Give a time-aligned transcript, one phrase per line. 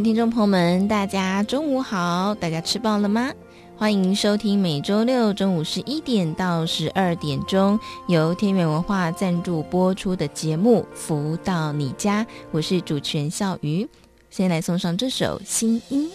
[0.00, 2.32] 听众朋友们，大家中午好！
[2.36, 3.32] 大家吃饱了吗？
[3.76, 13.88] 欢迎收听每周六中午十一点到十二点钟由天元文化赞助播出的节目《福到你家》，我是主持人笑鱼。
[14.30, 16.08] 先来送上这首《心音》。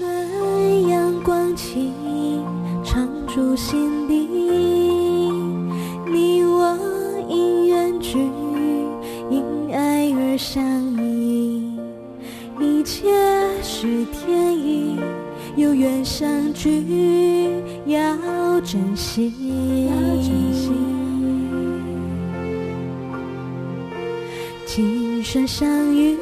[0.00, 1.92] 暖暖阳光轻
[2.84, 4.14] 常驻心底，
[6.10, 6.76] 你我
[7.28, 8.18] 因缘聚，
[9.30, 10.91] 因爱而相。
[13.02, 13.10] 切
[13.64, 14.96] 是天意，
[15.56, 17.50] 有缘相聚，
[17.84, 18.00] 要
[18.60, 19.32] 珍惜。
[24.64, 26.16] 今生相遇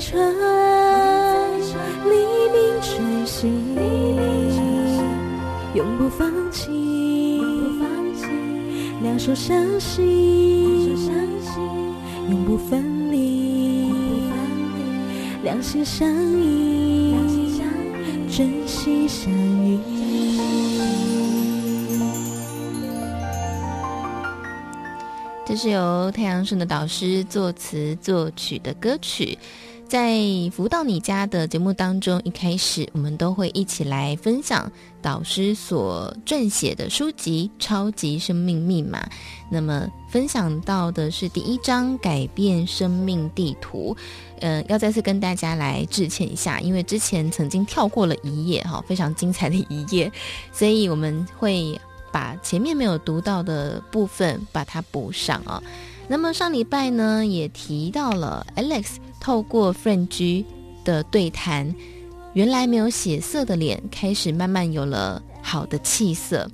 [0.00, 0.16] 夜在长，
[2.08, 2.16] 黎
[2.50, 3.46] 明晨曦，
[5.74, 7.42] 永不放弃，
[9.02, 10.02] 两手相携，
[12.30, 13.92] 永不分离，
[15.42, 17.14] 两心相依，
[18.30, 19.78] 珍惜相遇。
[25.44, 29.36] 这是由太阳盛的导师作词作曲的歌曲，
[29.90, 30.12] 在
[30.52, 34.70] 《福到你家》的节目当中，一开始我们都会一起来分享
[35.02, 39.00] 导师所撰写的书籍《超级生命密码》。
[39.50, 43.92] 那么分享到的是第一章《改变生命地图》。
[44.42, 50.12] 嗯、要再次跟大家来致歉一下，因为之前曾经跳过了一页哈，非常精彩的一页，
[50.52, 51.76] 所以我们会。
[52.12, 55.62] 把前面没有读到的部分把它补上啊。
[56.08, 60.44] 那么上礼拜呢，也提到了 Alex 透过 French
[60.84, 61.72] 的对谈，
[62.32, 66.50] 原来没有血色的脸开始慢慢有了好的气色。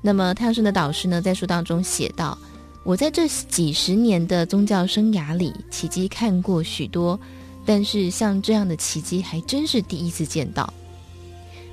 [0.00, 2.36] 那么太阳盛的导师呢，在书当中写道
[2.84, 7.18] ：“我在这几十年的宗教生涯里，奇迹看过许多，
[7.64, 10.72] 但是像这样的奇迹还真是第一次见到。”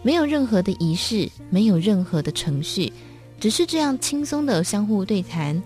[0.04, 2.94] 没有任何的仪式，没有任何的程序，
[3.40, 5.62] 只是这样轻松的相互对谈。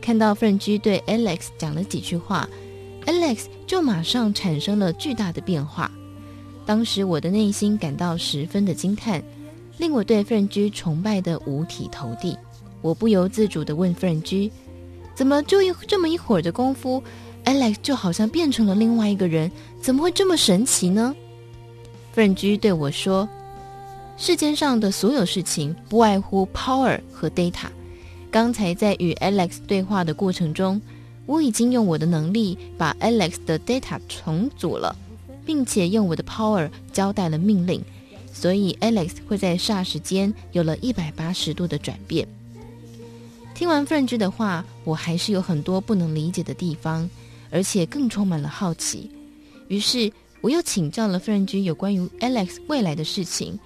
[0.00, 2.48] 看到 French 对 Alex 讲了几句话
[3.06, 5.90] ，Alex 就马上产生了巨大的变化。
[6.64, 9.22] 当时我的内心感到十分的惊叹，
[9.78, 12.36] 令我对 French 崇拜的五体投地。
[12.80, 14.50] 我不由自主地问 French：
[15.14, 17.02] 怎么就一这么一会儿的功夫
[17.44, 19.50] ，Alex 就好像变成了另外一个人？
[19.80, 21.14] 怎么会这么神奇呢
[22.14, 23.28] ？French 对我说。
[24.18, 27.66] 世间上的所有事情不外乎 power 和 data。
[28.30, 30.80] 刚才在与 Alex 对话的过程中，
[31.26, 34.94] 我已经用我的能力把 Alex 的 data 重组了，
[35.46, 37.82] 并且用我的 power 交代了命令，
[38.32, 42.26] 所以 Alex 会在霎时间有了一百八十度的转变。
[43.54, 47.08] 听完 French 的话，我还是有很多不能理解的地方，
[47.50, 49.10] 而且更充满了好奇。
[49.68, 53.58] 于是我又请教了 French 有关于 Alex 未来的事情。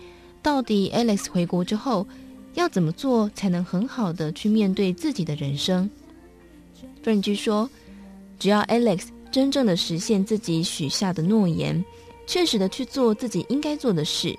[0.43, 2.07] 到底 Alex 回国之后
[2.55, 5.91] 要怎么做才能很好的去面对自己的人生
[7.07, 7.71] 根据说，
[8.37, 11.85] 只要 Alex 真正的实现自己许下的诺言，
[12.27, 14.37] 确实的去做自己应该做的事，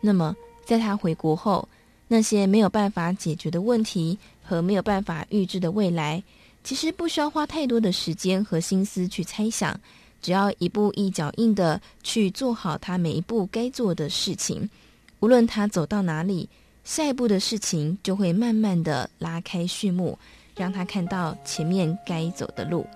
[0.00, 1.68] 那么在他回国后，
[2.08, 6.22] 那些没有办法解决的问题和没有办法预知的未来，
[6.64, 9.78] 其实不需要花太多的时间和心思去猜想，
[10.22, 14.66] 只要一步一脚印的去做好他每一步该做的事情。
[15.20, 16.48] 无论他走到哪里，
[16.82, 20.18] 下一步的事情就会慢慢的拉开序幕，
[20.56, 22.86] 让他看到前面该走的路。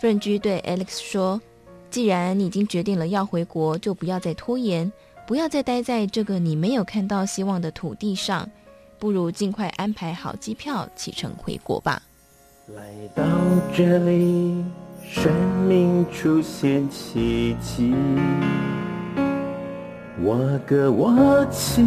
[0.00, 1.40] French 对 Alex 说
[1.90, 4.92] ：“既然你已经决定了要回国，就不要再拖延，
[5.26, 8.50] 不要再待在这个你没有看到希望的土地上，
[8.98, 12.02] 不如尽快安排好机票启程回国吧。”
[12.74, 13.24] 来到
[13.74, 14.64] 这里
[15.02, 15.32] 生
[15.68, 17.94] 命出现奇迹，
[20.20, 21.82] 我歌我泣，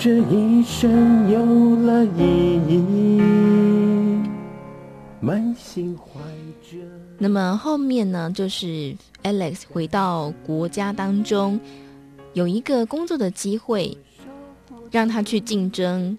[0.00, 3.20] 这一生有了意义，
[7.18, 11.58] 那么后面呢，就是 Alex 回到国家当中，
[12.34, 13.98] 有一个工作的机会，
[14.92, 16.16] 让他去竞争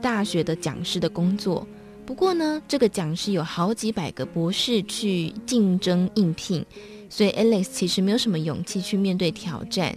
[0.00, 1.66] 大学的讲师的工作。
[2.06, 6.64] 不过呢，这个讲师有好几百个博士去竞争应聘，
[7.10, 9.92] 所以 Alex 其实没有什么勇气去面对挑战。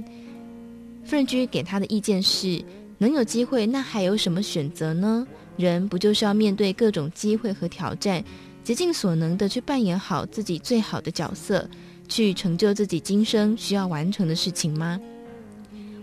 [1.04, 2.60] 夫人居给他的意见是：
[2.98, 5.28] 能有机会，那还有什么选择呢？
[5.58, 8.24] 人不就是要面对各种机会和挑战，
[8.64, 11.68] 竭尽所能的去扮演好自己最好的角色，
[12.08, 15.00] 去成就自己今生需要完成的事情吗？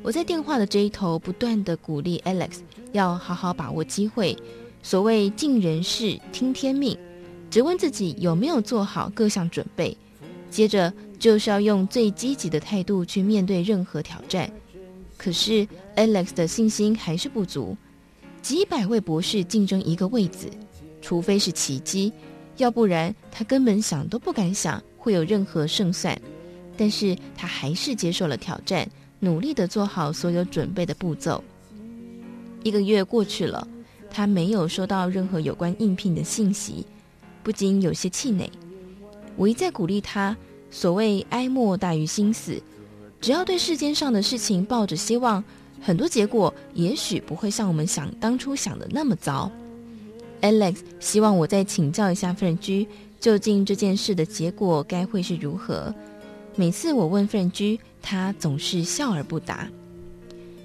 [0.03, 2.59] 我在电话的这一头不断的鼓励 Alex
[2.93, 4.37] 要好好把握机会。
[4.83, 6.99] 所谓尽人事听天命，
[7.50, 9.97] 只问自己有没有做好各项准备，
[10.50, 14.50] 接着就是要用最积极的态度去面对任何挑战。
[15.17, 15.65] 可是
[15.97, 17.77] Alex 的信心还是不足，
[18.41, 20.49] 几百位博士竞争一个位子，
[21.00, 22.12] 除非是奇迹，
[22.56, 26.21] 要不然他根本想都不敢想会有任何胜算。
[26.77, 28.89] 但是他还是接受了挑战，
[29.21, 31.43] 努力地做好所有准备的步骤。
[32.62, 33.67] 一个月过去了。
[34.15, 36.85] 他没有收到任何有关应聘的信息，
[37.43, 38.53] 不禁有些气馁。
[39.37, 40.37] 我一再鼓励他，
[40.71, 42.62] 所谓哀莫大于心死，
[43.23, 45.43] 只要对世间上的事情抱着希望，
[45.82, 49.50] 很多结果也许不会像我们想当初想的那么糟。
[50.40, 52.87] Alex 希望我再请教一下夫人居，
[53.20, 55.94] 究竟这件事的结果该会是如何？
[56.55, 59.69] 每次我问夫人居，他总是笑而不答。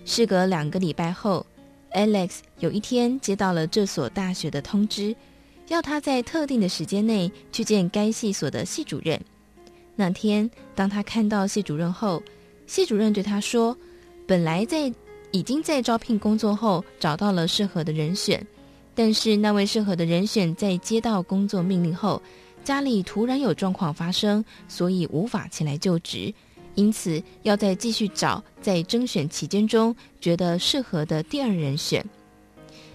[0.05, 1.45] 事隔两个礼拜后。
[1.93, 5.15] Alex 有一天接到了这所大学的通知，
[5.69, 9.19] 要他在特定的时间内去见该系所的系主任。
[9.95, 12.21] 那天，当他看到系主任后，
[12.67, 13.75] 系主任对他说
[14.27, 14.93] ：“本来在
[15.31, 18.45] 已经在招聘工作后找到了适合的人选，
[18.95, 22.21] 但是那位适合的人选在接到工作命令后，
[22.63, 26.33] 家里突然有状况发生，所以无法前来就职。”
[26.75, 32.05] 因此，要再继续找在征选期间中觉得适合的第二人选。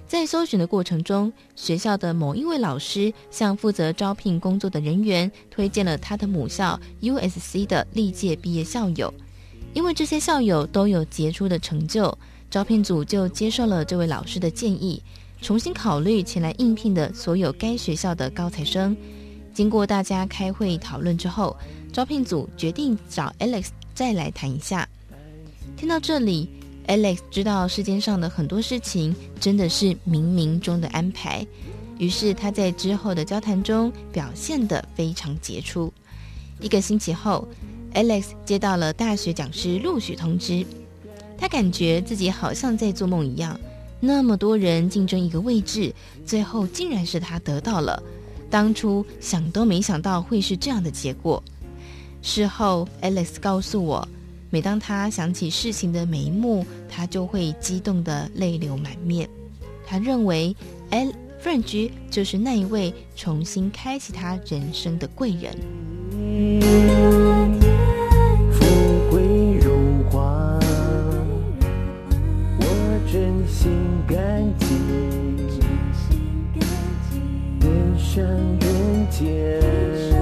[0.06, 9.12] 在搜寻的过程中，学校的某一位老师向负责招聘工作的人员推荐了他的母校 USC 的历届毕业校友。
[9.74, 12.16] 因为这些校友都有杰出的成就，
[12.50, 15.02] 招聘组就接受了这位老师的建议，
[15.40, 18.96] 重新考虑前来应聘的所有该学校的高材生。
[19.54, 21.56] 经过大家开会讨论之后，
[21.92, 24.88] 招聘组决定找 Alex 再来谈一下。
[25.76, 26.48] 听到这里
[26.86, 31.46] ，Alex 知道世间上的很多事情真的是冥冥中的安排。
[31.98, 35.92] 于是他在之后的交谈中表现得非常杰出。
[36.60, 37.46] 一个星期后
[37.94, 40.64] ，Alex 接到了大学讲师录取通知。
[41.38, 43.58] 他感觉自己好像在做梦一样，
[43.98, 45.92] 那么多人竞争一个位置，
[46.24, 48.02] 最后竟然是他得到了。
[48.48, 51.42] 当初想都没想到会是这样的结果。
[52.20, 54.06] 事后，Alex 告诉我，
[54.50, 59.28] 每当他想起事情的每一幕，他就会激动得泪流满面。
[59.84, 60.54] 他认为
[60.90, 61.12] ，L
[61.42, 66.91] French 就是那一位重新开启他人生的贵人。
[73.52, 73.70] 心
[74.08, 74.16] 干
[74.58, 74.66] 净，
[77.60, 80.21] 脸上人间。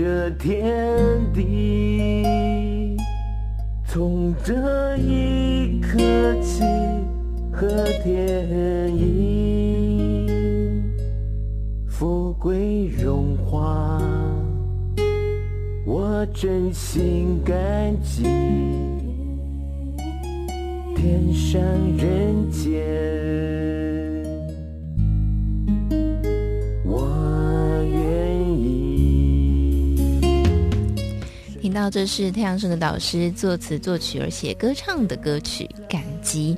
[0.00, 0.62] 这天
[1.34, 2.96] 地
[3.84, 5.98] 从这一刻
[6.40, 6.62] 起
[7.52, 7.66] 和
[8.04, 10.30] 天意
[11.88, 14.00] 富贵荣华
[15.84, 18.22] 我真心感激
[20.94, 21.60] 天上
[21.96, 23.67] 人间。
[31.68, 36.56] 听到这是太阳神的导师作词作曲而且歌唱的歌曲《感激》。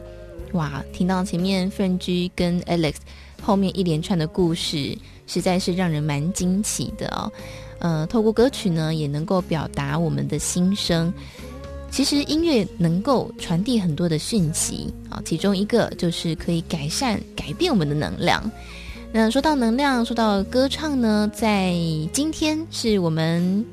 [0.56, 2.94] 哇，听到前面 Fern 跟 Alex
[3.42, 7.32] 后面一连串的故事，实在是让人蛮惊奇的哦。
[7.80, 11.12] 呃，透过歌曲呢，也能够表达我们的心声。
[11.90, 18.48] 其实音乐能够传递很多的讯息啊，其中一个就是可以改善、改变我们的能量。
[19.10, 21.74] 那说到能量，说到歌唱呢，在
[22.12, 23.66] 今天是我们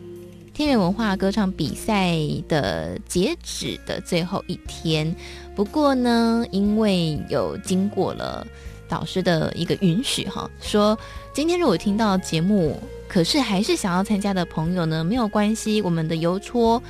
[0.58, 5.16] 天元文化歌唱比赛的截止的最后一天。
[5.56, 8.44] 不过呢，因为有经过了
[8.90, 10.98] 导师的一个允许，哈，说
[11.32, 16.82] 今天如果听到节目，可是还是想要参加的朋友呢，没有关系，我们的邮戳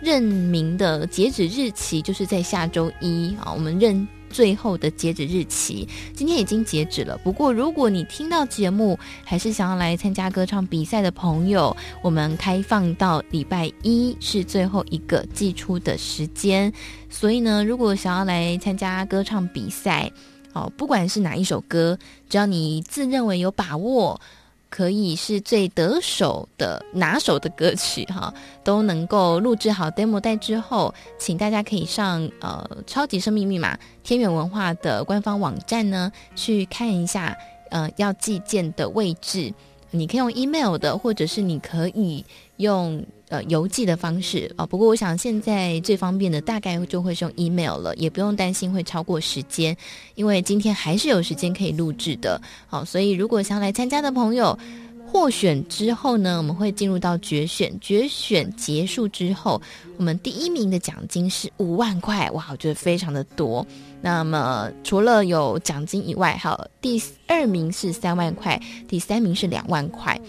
[0.00, 7.16] 认名的截止日期就是在下周一啊，我们认最后的截止日期，今天已经截止了。
[7.18, 16.72] 不过如果你听到节目，还是想要来参加歌唱比赛的朋友，我们开放到礼拜一是最后一个寄出的时间。
[17.10, 20.10] 所以呢，如果想要来参加歌唱比赛，
[20.54, 21.98] 哦，不管是哪一首歌，
[22.28, 24.20] 只要你自认为有把握，
[24.72, 28.32] 可以是最得手的拿手的歌曲，哈，
[28.64, 37.36] 都能够录制好 demo 带之后，请大家可以上呃超级生命密码天元文化的官方网站呢，去看一下
[37.70, 39.52] 呃要寄件的位置，
[39.90, 42.24] 你可以用 email 的，或者是你可以
[42.62, 43.04] 用。
[43.28, 49.74] 呃，邮寄的方式啊、不过我想现在最方便的大概就会是用 email 了，也不用担心会超过时间，
[50.16, 52.38] 因为今天还是有时间可以录制的。
[52.66, 54.58] 好、所以如果想来参加的朋友，
[55.06, 59.58] 获选之后呢，我们会进入到决选，决选结束之后，
[59.96, 63.66] 我们第一名的奖金是五万块，哇，我觉得非常的多。
[64.02, 70.20] 那么除了有奖金以外，哈，第二名是三万块，第三名是两万块，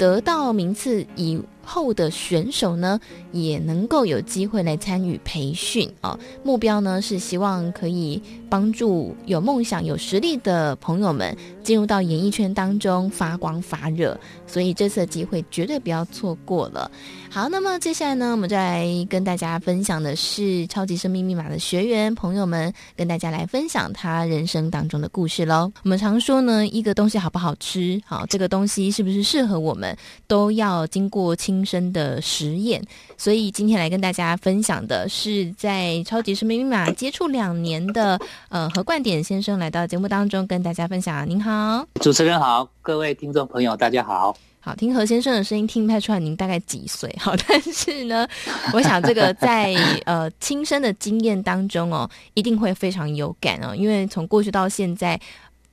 [0.00, 1.38] 得到名次以
[1.70, 2.98] 后的选手呢，
[3.30, 6.18] 也能够有机会来参与培训啊。
[6.42, 14.18] 目标呢是希望可以帮助有梦想、有实力的朋友们进入到演艺圈当中发光发热。
[14.48, 16.90] 所以这次的机会绝对不要错过了。
[17.30, 25.70] 好，那么接下来呢，我们再来跟大家分享的是超级生命密码的学员朋友们，跟大家来分享他人生当中的故事喽。
[25.84, 29.96] 我们常说呢，一个东西好不好吃，好，这个东西是不是适合我们，
[30.26, 32.82] 都要经过亲身的实验。
[33.16, 41.28] 所以今天来跟大家分享的是，在超级生命密码接触两年的呃何冠典先生来到节目当中跟大家分享。
[41.28, 44.36] 您好，主持人好，各位听众朋友大家好。
[44.62, 47.14] 好，听何先生的声音，听不太出来您大概几岁。
[47.18, 48.26] 好， 但是呢，
[48.72, 49.74] 我想这个在
[50.04, 55.20] 呃亲身的经验当中哦，一定会非常有感哦，因为从过去到现在。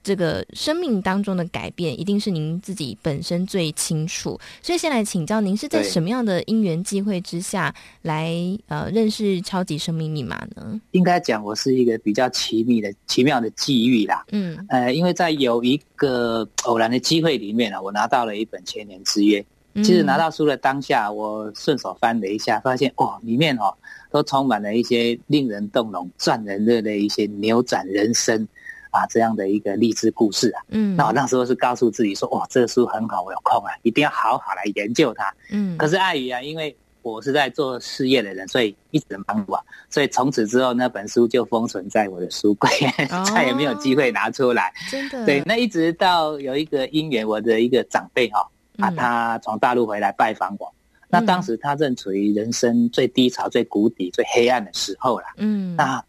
[0.08, 4.40] 这个生命当中的改变，一定是您自己本身最清楚。
[4.62, 8.34] 所以，先来请教您是在什么样的因缘际会之下来
[8.68, 10.80] 呃认识超级生命密码呢？
[10.92, 14.24] 应该讲，我是一个比较奇秘的奇妙的际遇啦。
[14.32, 19.46] 嗯，呃，因为在有一个偶然的机会里面呢，我拿到了一本千年之约。
[19.84, 23.72] 其实拿到书的当下，我顺手翻了一下，发现哦，里面哦
[24.10, 28.48] 都充满了一些令人动容、赚人热的一些扭转人生。
[28.91, 35.77] 啊，这样的一个励志故事啊，嗯，那我那时候是告诉自己说，哇，这个书很好，我有空啊，一定要好好来研究它，嗯。
[35.77, 42.70] 可是碍于啊，因为我是在做事业的人，所以一直忙碌啊，所以从此之后那本书就封存在我的书柜，
[43.12, 44.74] 哦、再也没有机会拿出来。
[44.89, 56.03] 真的，对，那一直到有一个因缘，我的一个长辈哈、哦，啊，他从大陆回来拜访我，嗯、那当时他正处于人生最低潮、最谷底、最黑暗的时候了，嗯，那。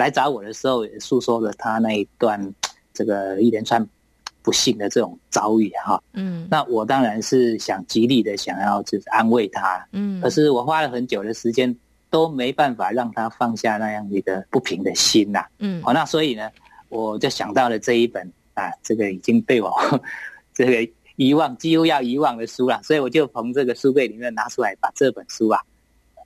[0.00, 2.54] 来找我的时候，也诉说了他那一段
[2.94, 3.86] 这个一连串
[4.42, 6.02] 不幸的这种遭遇哈。
[6.14, 11.76] 嗯，那我当然是想极力的想要就是安慰他，嗯，可是我花了很久的时间
[12.08, 15.44] 都没办法让他放下那样一个不平的心呐。
[15.58, 16.50] 嗯，好，那所以呢，
[16.88, 19.70] 我就想到了这一本啊，这个已经被我
[20.54, 25.60] 这个遗忘，几乎要遗忘的书了，所以我就从这个书柜里面拿出来，把这本书啊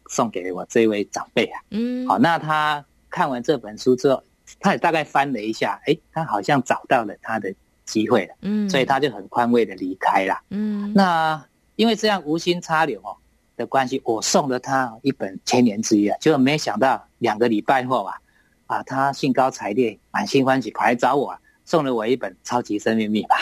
[0.09, 1.61] 送给我这位长辈啊。
[1.71, 2.85] 嗯，好，那他。
[3.15, 4.21] 看完这本书之后，
[4.59, 7.55] 他也大概翻了一下，哎，他好像找到了他的
[7.85, 10.93] 机会了，嗯，所以他就很宽慰的离开了，嗯。
[10.93, 11.41] 那
[11.77, 13.17] 因为这样无心插柳哦
[13.57, 18.19] 的关系，我送了他一本千年之约，结果没想到两个礼拜后啊，
[18.67, 23.37] 啊，他兴高采烈、满心欢喜跑来找我，啊，送了我一本超级生命密码，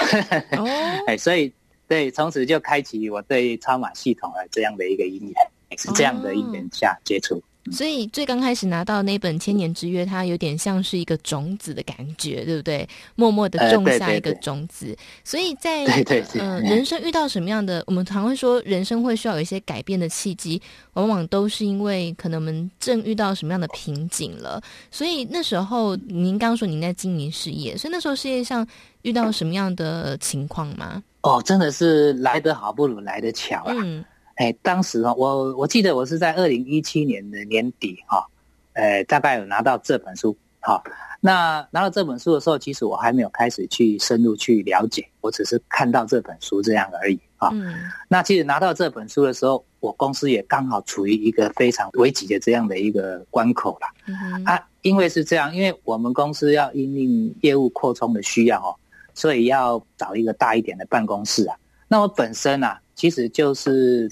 [0.59, 0.69] 哦，
[1.09, 1.51] 哎，所以
[1.89, 7.43] 对，从此就开启我对超码系统的这样的一个姻缘，是这样的因缘下接触。
[7.71, 12.89] 所以最刚开始拿到那本千年之约，它有点像是一个种子的感觉，对不对？
[13.15, 14.87] 默默的种下一个种子。
[14.87, 15.85] 呃、对对对，所以在
[16.43, 20.61] 呃人生遇到什么样的，我们常会说人生会需要有一些改变的契机，
[20.95, 24.61] 往往都是因为可能我们正遇到什么样的瓶颈了。
[24.91, 28.67] 所以那时候您刚刚说您在经营事业，所以那时候事业上
[29.03, 31.03] 遇到什么样的情况吗？
[31.23, 33.73] 哦，真的是来得好不如来得巧啊！
[33.79, 34.05] 嗯
[34.37, 38.27] 哎，当时哦，我我记得我是在二零一七年的年底哈，
[38.73, 40.83] 呃，大概有拿到这本书，哈，
[41.21, 47.51] 那拿到这本书的时候，其实我还没有开始去深入去了解，我只是看到这本书这样而已啊。
[47.53, 47.75] 嗯。
[48.09, 53.87] 那其实拿到这本书的时候，我公司也刚好处于一个非常危急的这样的一个关口了。
[54.07, 54.45] 嗯。
[54.45, 58.75] 啊，因为是这样，因为我们公司要因应业务扩充的需要哦，
[59.15, 61.55] 所以要找一个大一点的办公室啊。
[61.87, 64.11] 那我本身啊，其实就是。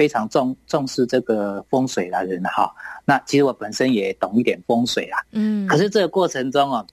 [0.00, 6.86] 非常重重视这个风水的人哈，那其实我本身也懂一点风水啊，嗯，可是这个过程中哦，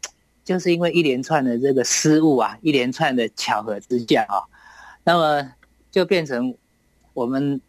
[0.43, 4.43] 就是因为一连串的这个失误啊，一连串的巧合之下啊，
[5.05, 5.49] 那么
[5.89, 6.53] 就变成
[7.13, 7.61] 我们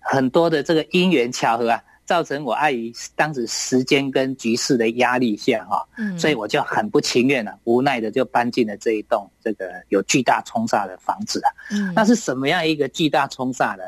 [0.00, 13.84] 很多的这个因缘巧合啊，造成我碍于当时时间跟局势的压力下哈，嗯，所以我就很不情愿了，无奈的就搬进了这一栋这个有巨大冲煞的房子啊，嗯，那是什么样一个巨大冲煞呢？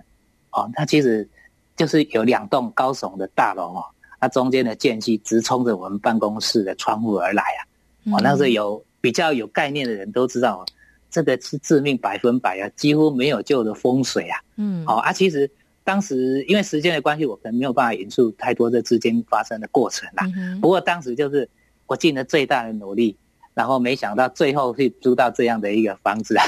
[0.53, 1.29] 哦，它其实
[1.77, 3.85] 就是有两栋高耸的大楼哦，
[4.21, 7.61] 它中间的间隙直冲着我们办公室的窗户而来啊！
[8.13, 10.65] 哦，那是有比较有概念的人都知道，
[11.11, 14.39] 这个是致命百分百啊，几乎没有救的风水啊！
[14.57, 15.51] 嗯，好啊，其实
[15.83, 20.25] 当时因为时间的关系，我可能没有办法引述太多这之间发生的过程啦。
[20.61, 21.49] 不过当时就是
[21.87, 23.17] 我尽了最大的努力，
[23.55, 26.45] 然后没想到最后会租到这样的一个房子啊！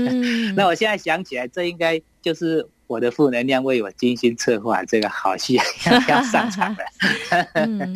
[0.54, 2.68] 那我现在想起来，这应该就是。
[2.86, 5.58] 我的负能量为我精心策划这个好戏
[6.08, 6.78] 要上场了。
[7.54, 7.94] 嗯、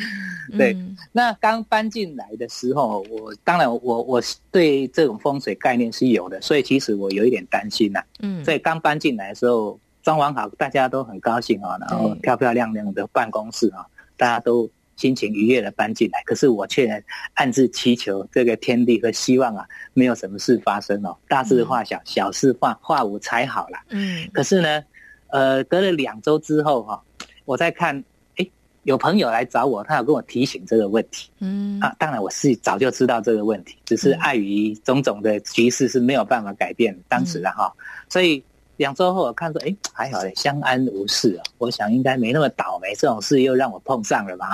[0.56, 0.76] 对，
[1.12, 8.04] 那刚搬进来的时候，我当然我我对这种风水概念是有的，所以其实我有一点担心呐、啊。
[8.20, 14.70] 嗯，所以刚搬进来的时候，装潢好，大家都很高兴啊，然后漂漂亮亮的办公室啊，大家都。
[15.01, 23.79] 心情愉悦的搬进来，可是我却暗自祈求这个天地和希望啊，没有什么事发生哦，大事化小，小事化化无才好了。
[23.89, 24.85] 嗯，可是呢，
[25.29, 27.03] 呃，隔了两周之后哈，
[27.47, 28.05] 我在看，
[28.37, 28.47] 哎，
[28.83, 31.31] 有朋友来找我，他有跟我提醒这个问题。
[31.39, 37.73] 嗯，啊，当然我是早就知道这个问题，只是碍于种种的局势是没有办法改变当时的哈，
[38.11, 38.45] 所以。
[38.81, 41.45] 两周后，我看说，哎，还好嘞，相安无事啊。
[41.59, 44.47] 我想应该没那么倒霉，这种事又让我碰上了嘛，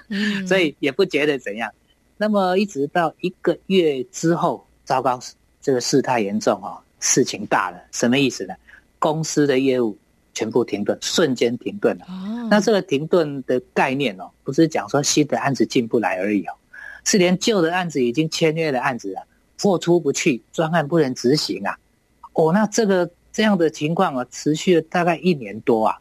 [0.46, 1.72] 所以也不觉得怎样。
[2.18, 5.18] 那么一直到一个月之后，糟糕，
[5.62, 7.80] 这个事态严重哦，事情大了。
[7.90, 8.54] 什么意思呢？
[8.98, 9.96] 公司的业务
[10.34, 12.04] 全部停顿，瞬间停顿了。
[12.50, 16.52] 那这个停顿的概念哦，不是讲说新的案子进不来而已哦，
[17.06, 19.24] 是连旧的案子已经签约的案子啊，
[19.58, 21.74] 货出不去，专案不能执行啊。
[22.34, 23.10] 哦，那这个。
[23.32, 25.96] 这样的情况啊，持续了大概一年多啊。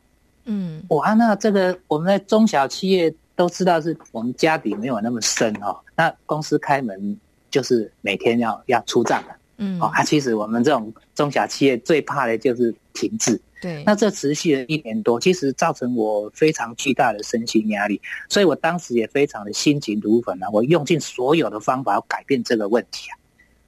[0.46, 5.78] 嗯，哇，那这个我们的中小企业都知道，是我们家底没有那么深哦。
[5.96, 7.16] 那公司开门
[7.52, 9.36] 就是每天要要出账的。
[9.58, 13.40] 嗯，啊，其实我们这种中小企业最怕的就是停滞。
[13.62, 23.14] 对，那这持续了一年多，其实造成我非常巨大的身心压力，所以我当时也非常的心急如焚啊，我用尽所有的方法要改变这个问题啊。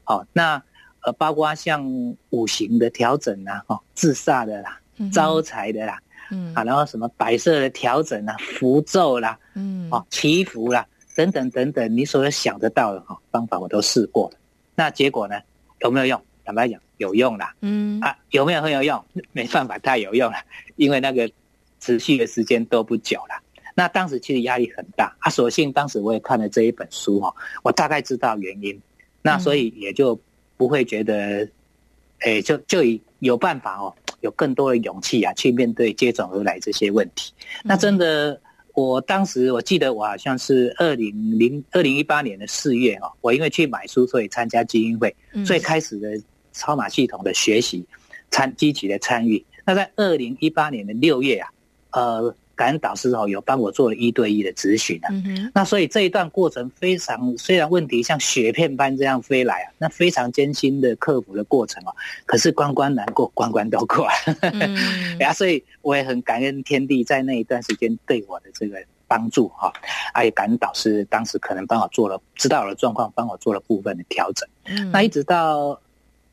[0.04, 0.64] 好，那。
[1.04, 1.84] 呃，包括像
[2.30, 4.80] 五行的调整啊，哦，自煞的啦，
[5.12, 10.86] 招财的啦，嗯，啊，然后什么摆设的调整啊，符咒啦，嗯，哦，祈福啦，
[11.16, 14.38] 等等等等，你所有想得到的哈方法我都试过了，
[14.76, 15.42] 那结果呢，
[15.80, 16.22] 有没有用？
[16.46, 19.04] 坦白讲，有用啦，嗯，啊，有没有很有用？
[19.32, 20.38] 没办法，太有用了，
[20.76, 21.28] 因为那个
[21.80, 23.42] 持续的时间都不久了。
[23.74, 27.34] 那当时其实压力很大，啊，所幸当时我也看了这一本书哈，
[27.64, 28.80] 我大概知道原因，
[29.24, 30.20] 那所以也就。
[30.62, 31.48] 不会觉得，
[32.20, 32.82] 哎，就就
[33.18, 37.34] 有办法哦，有更多的勇气啊，去面对接踵而来这些问题。
[37.64, 38.40] 那真的，
[38.76, 46.22] 我当时我记得我好像是二零零二零一八年的四月哦，我因为去买书，所以参加基金会，最开始的
[46.54, 47.84] 超码系统的学习，
[48.30, 49.44] 参积极的参与。
[49.66, 51.50] 那在二零一八年的六月啊，
[51.94, 52.36] 呃。
[52.62, 55.10] 感恩导师哦，有帮我做了一对一的咨询啊。
[55.52, 61.96] 那所以这一段过程非常，虽然问题像雪片般这样飞来啊，那非常艰辛的克服的过程哦。
[62.28, 64.08] 可是关关难过，关关都过。
[64.42, 64.78] 嗯，
[65.26, 69.74] 啊，所以我也很感恩天地在那一段时间对我的这个帮助哈。
[70.14, 74.48] 啊，也感恩导师当时可能帮我做了，知道了状况，帮我做了部分的调整。
[74.66, 75.82] 嗯，那一直到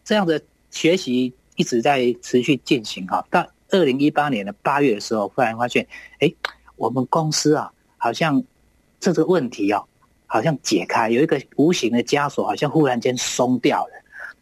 [0.04, 0.38] 这样的
[0.70, 3.48] 学习一直在持续进行哈，到。
[3.70, 5.86] 二零一八年的八月的时候，忽然发现，
[6.20, 6.32] 哎，
[6.76, 8.42] 我们公司啊，好像
[8.98, 9.84] 这个问题哦，
[10.26, 13.92] 好像解开，有一个无形的枷锁，好像忽然间松掉了。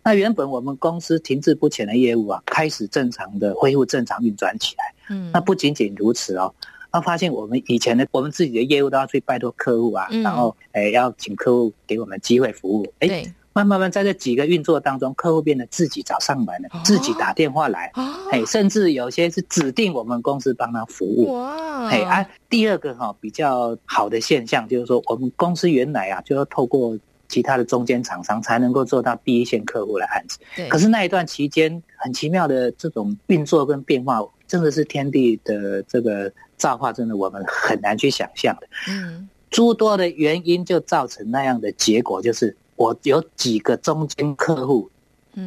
[0.03, 4.95] 那原本我们公司停滞不前的业务啊，开始正常的恢复正常运转起来。
[5.11, 6.55] 嗯，那不仅仅如此哦，
[6.93, 12.87] 那发现我们以前的我们自己的业务都要去拜托客户啊，嗯、然后诶要请客户给我们机会服务。
[13.01, 17.91] 哎，对慢慢慢在这几个运作当中，客户变得自己找上门了，哦、自己打电话来，
[18.31, 21.33] 哎、哦，甚至有些是指定我们公司帮他服务。
[21.33, 26.99] 哇，哎啊，第二个哈、哦、比较好的现象就是说，我们公司原来啊就要透过。
[27.29, 30.39] 其他的中间厂商才能够做到第一线客户的案子。
[30.55, 30.69] 对。
[30.69, 38.69] 可是那一段期间，很奇妙的这种运作跟变化，真的是天地的这个造化，真的我们很难去想象的。
[38.89, 39.29] 嗯。
[39.51, 44.91] 诸多的原因就造成那样的结果，就是我有几个中间客户，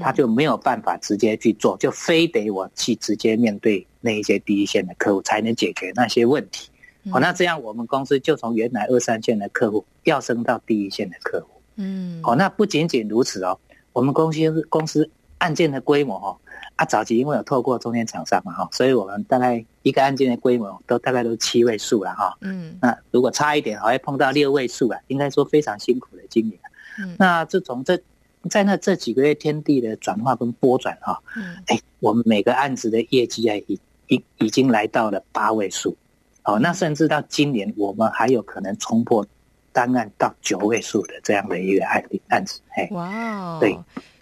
[0.01, 6.69] 他就没有办法直接去做，就非得我去直接面对那一些第一线的客户，才能解决那些问题。
[7.11, 11.47] 哦，那这样我们公司就从原来二三线的客户要升到第一线的客户。
[11.77, 13.57] 嗯，哦，那不仅仅如此哦，
[13.93, 16.37] 我们公司公司案件的规模哦，
[16.75, 22.37] 啊，早期因为有透过中间厂商嘛哈，所以我们大概一个案件的规模都大概都七位数了哈。
[22.41, 26.59] 嗯，那如果差一点还会碰到六位数啊，应该说非常辛苦的经营。
[26.99, 27.99] 嗯，那自从这
[28.49, 35.95] 在那这几个月天地的转化跟波转哈，嗯，哎，我们每个案子的业绩啊，已已已经来到了八位数，
[36.43, 39.25] 哦，那甚至到今年我们还有可能冲破。
[39.71, 43.07] 单案到九位数的这样的一个案例案子，哎，哇
[43.37, 43.77] 哦，对。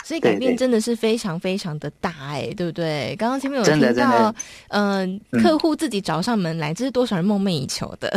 [0.08, 3.14] 所以改变真的是非常非常的大哎、欸，对不对？
[3.20, 4.34] 刚刚前面有听到，
[4.70, 8.10] 嗯、呃，客户自己找上门来，这是多少人梦寐以求的。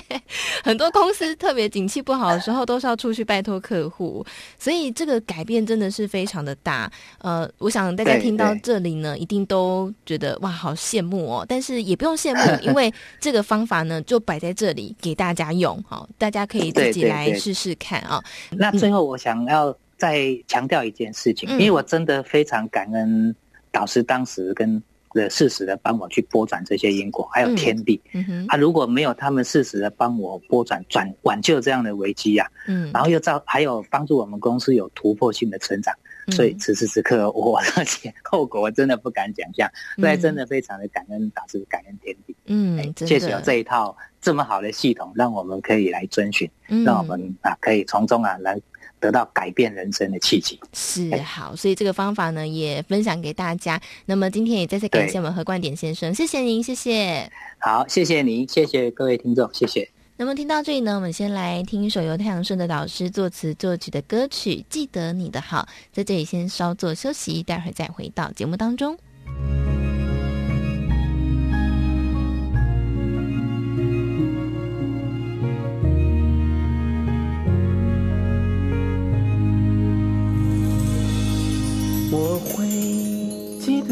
[0.64, 4.24] 很多公司特别景气不好的时候，都是要出去拜托客户，
[4.58, 6.90] 所以这个改变真的是非常的大。
[7.18, 11.44] 呃，我想大家听到这里呢，一定都觉得哇，好羡慕哦。
[11.46, 18.24] 但是也不用羡慕， 因为这个方法呢，就摆在这里给大家用，好，大家可以自己来试试看啊。
[18.52, 19.76] 那最后我想要。
[19.96, 23.34] 再强调一件事情，因为我真的非常感恩
[23.70, 24.82] 导师当时跟
[25.12, 27.98] 的适时的帮我去拨转这些因果，还有天地。
[28.12, 28.22] 嗯。
[28.24, 35.94] 哼，啊，如果没有他们适时的帮我拨转转挽救这样的危机啊，嗯，然后又造还有帮助我们公司有突破性的成长，
[36.32, 42.36] 所以此时此刻我的前后果我真的不敢想象，所以真的非常的感恩导师，感恩天地。
[42.44, 46.50] 嗯，确实有这一套这么好的系统，让我们可以来遵循，
[46.84, 48.60] 让我们啊可以从中啊来。
[49.06, 53.80] 得到改变人生的契机是好，所以这个方法呢也分享给大家。
[54.04, 57.30] 那么今天也再次感谢我们何冠典先生，谢谢您，谢谢。
[57.58, 59.88] 好，谢谢您，谢谢各位听众，谢谢。
[60.16, 68.98] 那么听到这里呢，我们先来听一首由太阳顺的导师作词作曲的歌曲《记得你的好》，在这里先稍作休息，待会儿再回到节目当中。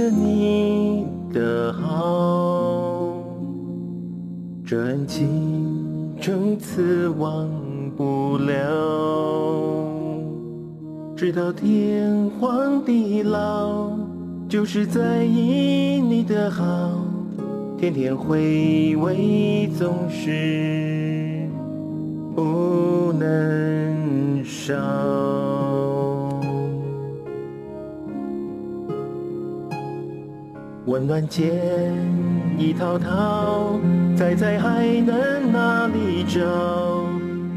[0.05, 3.15] 记得你的好，
[4.63, 7.49] 这恩情从此忘
[7.97, 8.53] 不了，
[11.17, 13.93] 直到天荒地老，
[14.47, 16.91] 就是在意你的好，
[17.79, 21.49] 天天回味总是
[22.37, 24.75] 不能少。
[30.87, 31.51] 温暖间
[32.59, 33.81] 一滔滔，
[34.15, 36.41] 再在还能哪里找？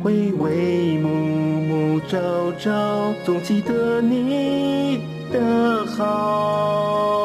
[0.01, 2.17] 回味暮暮朝
[2.57, 5.01] 朝，总记得你
[5.33, 7.17] 的好。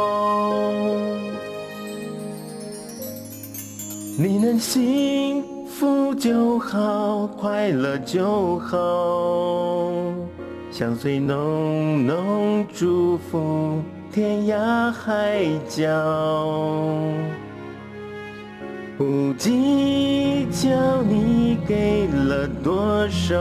[4.18, 9.92] 你能幸福就好，快乐就好，
[10.72, 13.80] 相随浓浓祝福。
[14.12, 15.88] 天涯海角，
[18.98, 20.68] 不计较
[21.02, 23.34] 你给了多少，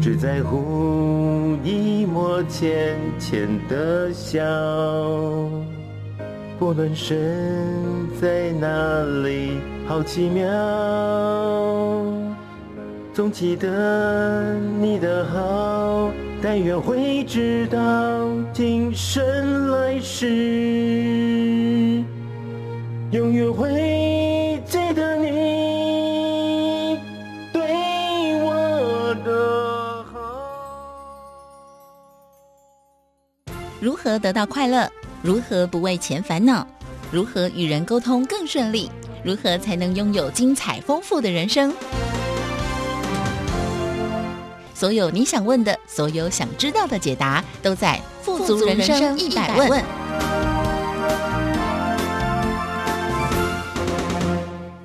[0.00, 4.42] 只在乎一抹浅浅的笑。
[6.58, 10.48] 不论身在哪里，好奇妙，
[13.12, 16.10] 总记得你的好。
[16.48, 20.28] 但愿会知道，今生来世，
[23.10, 27.00] 永远会记得你
[27.52, 27.60] 对
[28.44, 30.20] 我的好。
[33.80, 34.88] 如何得到快乐？
[35.22, 36.64] 如何不为钱烦恼？
[37.10, 38.88] 如何与人沟通更顺利？
[39.24, 41.74] 如何才能拥有精彩丰富的人生？
[44.78, 49.70] 所有你想问的，所有想知道的解答，都在《富足人生一百问》。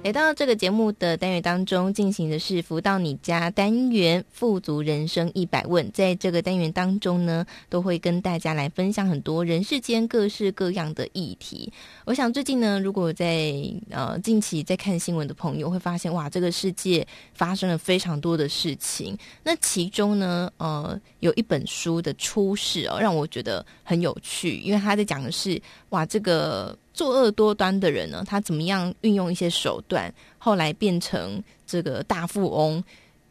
[0.03, 5.89] 来到这个节目的单元当中，进行的是“福到你家”单元，“富足人生一百问”。
[5.93, 11.71] 在这个单元当中呢，都会跟大家来分享很多人世间各式各样的议题。
[12.03, 13.53] 我想最近呢，如果在
[13.91, 19.15] 呃近期在看新闻的朋友会发现，哇，这个世界发生了非常多的事情。
[19.43, 26.75] 那其中呢，呃，有一本书的出世哦，让我觉得很有趣，因为他在讲的是，哇，这个。
[26.93, 32.83] 作恶多端的人呢，他怎么样运用一些手段，后来变成这个大富翁？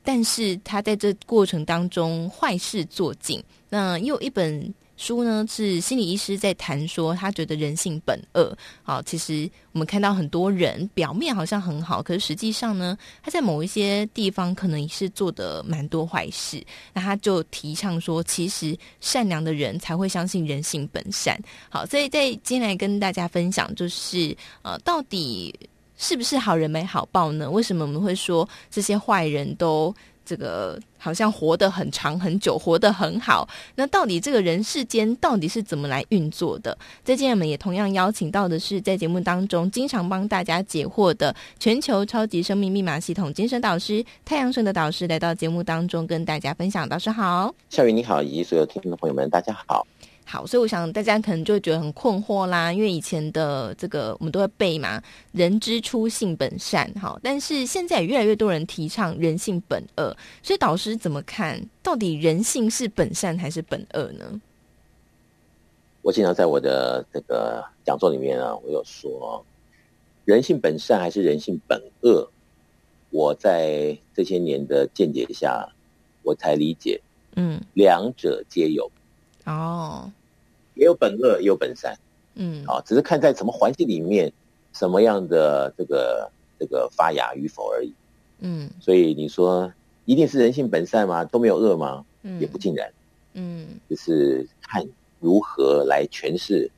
[0.03, 3.42] 但是他在这过程当中坏事做尽。
[3.68, 4.75] 那又一本。
[5.01, 8.55] 书呢是心理医师在谈说，他觉得人性本恶。
[8.83, 16.63] 好，其实我们看到很多人表面好像很好，可是实际上呢，他在某一些地方可能也是做的蛮多坏事。
[16.93, 21.41] 那他就提倡说，其实善良的人才会相信人性本善。
[21.71, 25.59] 好，所以在今天来跟大家分享，就是呃，到底
[25.97, 27.51] 是不是好人没好报呢？
[27.51, 29.95] 为什么我们会说这些坏人都？
[30.31, 33.49] 这个好像活得很长很久，活得很好。
[33.75, 36.71] 那到底这个人世间到底是怎么来运作的？
[37.03, 46.88] 在今天我们也同样邀请到的是在节目当中经常帮大家解惑的全球超级生命密码系统精神导师太阳神的导师来到节目当中跟大家分享。
[46.88, 49.85] 导师好，夏雨你好，以及所有听众的朋友们，大家好。
[50.31, 61.61] 好，所以我想大家可能就会觉得很困惑啦，因为以前的这个我们都会背嘛，“人之初，性本善”好，但是现在也越来越多人提倡“人性本恶”，所以导师怎么看？
[61.83, 64.40] 到底人性是本善还是本恶呢？
[66.03, 69.45] 我经常在我的这个讲座里面啊，我有说，
[70.25, 72.31] 人性本善还是人性本恶？
[73.11, 75.69] 我在这些年的见解下，
[76.23, 77.01] 我才理解，
[77.35, 78.88] 嗯，两者皆有。
[79.45, 80.09] 哦。
[80.81, 81.95] 也有本恶，也有本善，
[82.35, 84.33] 嗯，啊，只是看在什么环境里面，
[84.73, 87.93] 什么样的这个这个发芽与否而已，
[88.38, 89.71] 嗯，所以你说
[90.07, 91.23] 一定是人性本善吗？
[91.23, 92.03] 都没有恶吗？
[92.23, 92.90] 嗯，也不尽然，
[93.35, 94.83] 嗯，就是看
[95.21, 96.71] 如何来诠释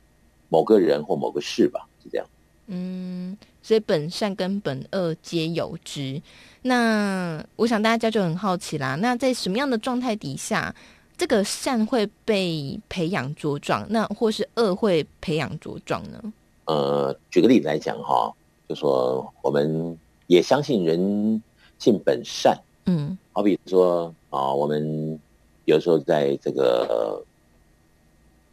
[0.49, 2.27] 某个人或某个事吧，是这样，
[2.67, 6.21] 嗯，所以本善跟本恶皆有之。
[6.61, 10.75] 那我想大家就很好奇啦，那在什么样的状态底下？
[11.15, 16.33] 这个善会被培养茁壮，那或是恶会培养茁壮呢？
[16.65, 18.33] 呃，举个例子来讲哈，
[18.67, 19.97] 就说我们
[20.27, 21.41] 也相信人
[21.77, 25.19] 性本善，嗯，好比说啊，我们
[25.65, 27.23] 有时候在这个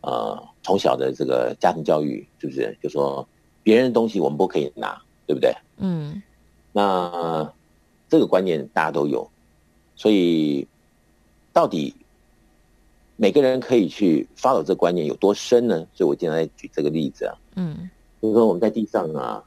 [0.03, 2.77] 呃从小的这个家庭教育，是不是？
[2.83, 3.27] 就说
[3.63, 5.55] 别人的东西我们不可以拿，对不对？
[5.79, 6.23] 嗯，
[6.73, 7.53] 那
[8.09, 9.29] 这个观念大家都有，
[9.97, 10.69] 所以
[11.53, 11.95] 到底。
[13.21, 15.87] 每个人可以去 follow 这个观念有多深呢？
[15.93, 19.45] 所以我经常在举这个例子啊，嗯，比如说我们在地上啊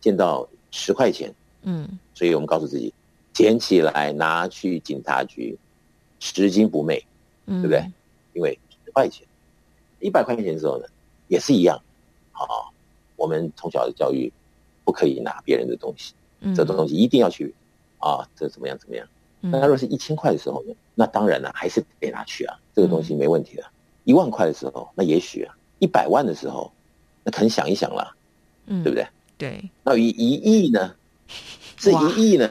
[0.00, 1.32] 见到十块钱，
[1.62, 2.92] 嗯，所以我们告诉自己
[3.32, 5.56] 捡起来拿去警察局，
[6.18, 7.00] 拾金不昧，
[7.46, 7.92] 嗯，对不对？
[8.32, 9.24] 因为十块钱，
[10.00, 10.86] 一百块钱的时候呢，
[11.28, 11.80] 也是一样，
[12.32, 12.74] 好，
[13.14, 14.32] 我们从小的教育
[14.84, 17.54] 不可以拿别人的东西，嗯，这种东西一定要去
[18.00, 19.06] 啊，这怎么样怎么样？
[19.50, 20.74] 那如果是一千块的时候呢？
[20.94, 23.64] 那当然了，还是得拿去啊，这个东西没问题的。
[24.04, 26.72] 一万块的时候，那也许啊，一百万的时候，
[27.24, 28.14] 那可能想一想了，
[28.66, 29.06] 嗯，对不对？
[29.36, 29.70] 对。
[29.82, 30.94] 那一一亿呢？
[31.76, 32.48] 是一亿呢？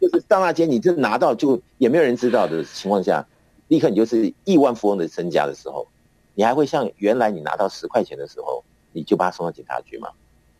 [0.00, 3.26] 就是刹那间，你就拿到就也没有人知道的情况下，
[3.68, 5.86] 立刻你就是亿万富翁的身家的时候，
[6.34, 10.08] 你还会像原来你拿到十块钱的时候，你就把它送到警察局吗？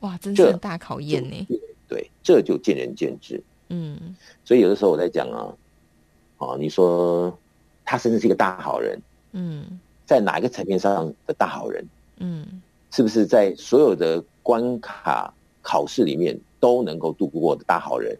[0.00, 1.46] 哇，真是很大考验呢。
[1.88, 3.42] 对，这就见仁见智。
[3.68, 5.52] 嗯，所以有的时候我在讲啊，
[6.38, 7.36] 哦，你说
[7.84, 9.00] 他甚至是一个大好人，
[9.32, 11.84] 嗯，在哪一个层面上的大好人，
[12.18, 18.16] 嗯，是不是在所有的关卡考试里面都能够度过的大好人，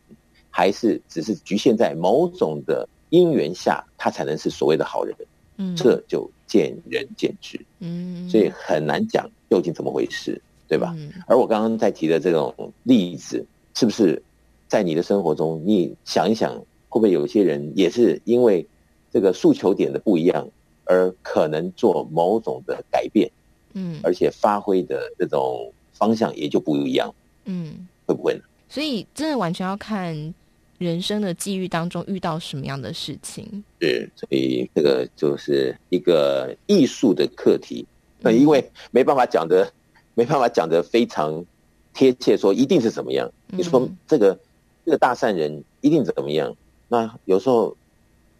[0.51, 5.15] 还是只是局限在某种的因缘下，他才能是所谓的好人？
[5.57, 10.95] 嗯，这就见仁见智，嗯，所以很难讲究竟怎么回事，对吧？
[10.97, 14.21] 嗯，而我刚刚在提的这种例子，是不是？
[14.68, 16.55] 在你的生活中，你想一想，
[16.88, 18.66] 会不会有些人也是因为
[19.12, 20.48] 这个诉求点的不一样，
[20.85, 23.31] 而可能做某种的改变，
[23.74, 28.40] 嗯，而且发挥的这种方向也就不一样，嗯，会不会呢？
[28.68, 30.35] 所以，真的完全要看
[30.79, 33.62] 人生的际遇当中遇到什么样的事情。
[33.81, 37.87] 是，所以这个就是一个艺术的课题。
[38.20, 39.72] 那因为没办法讲的，
[40.14, 41.44] 没办法讲的非常
[41.92, 43.31] 贴切说一定是怎么样。
[43.48, 44.37] 你说这个
[44.85, 46.55] 这个大善人一定怎么样？
[46.88, 47.77] 那有时候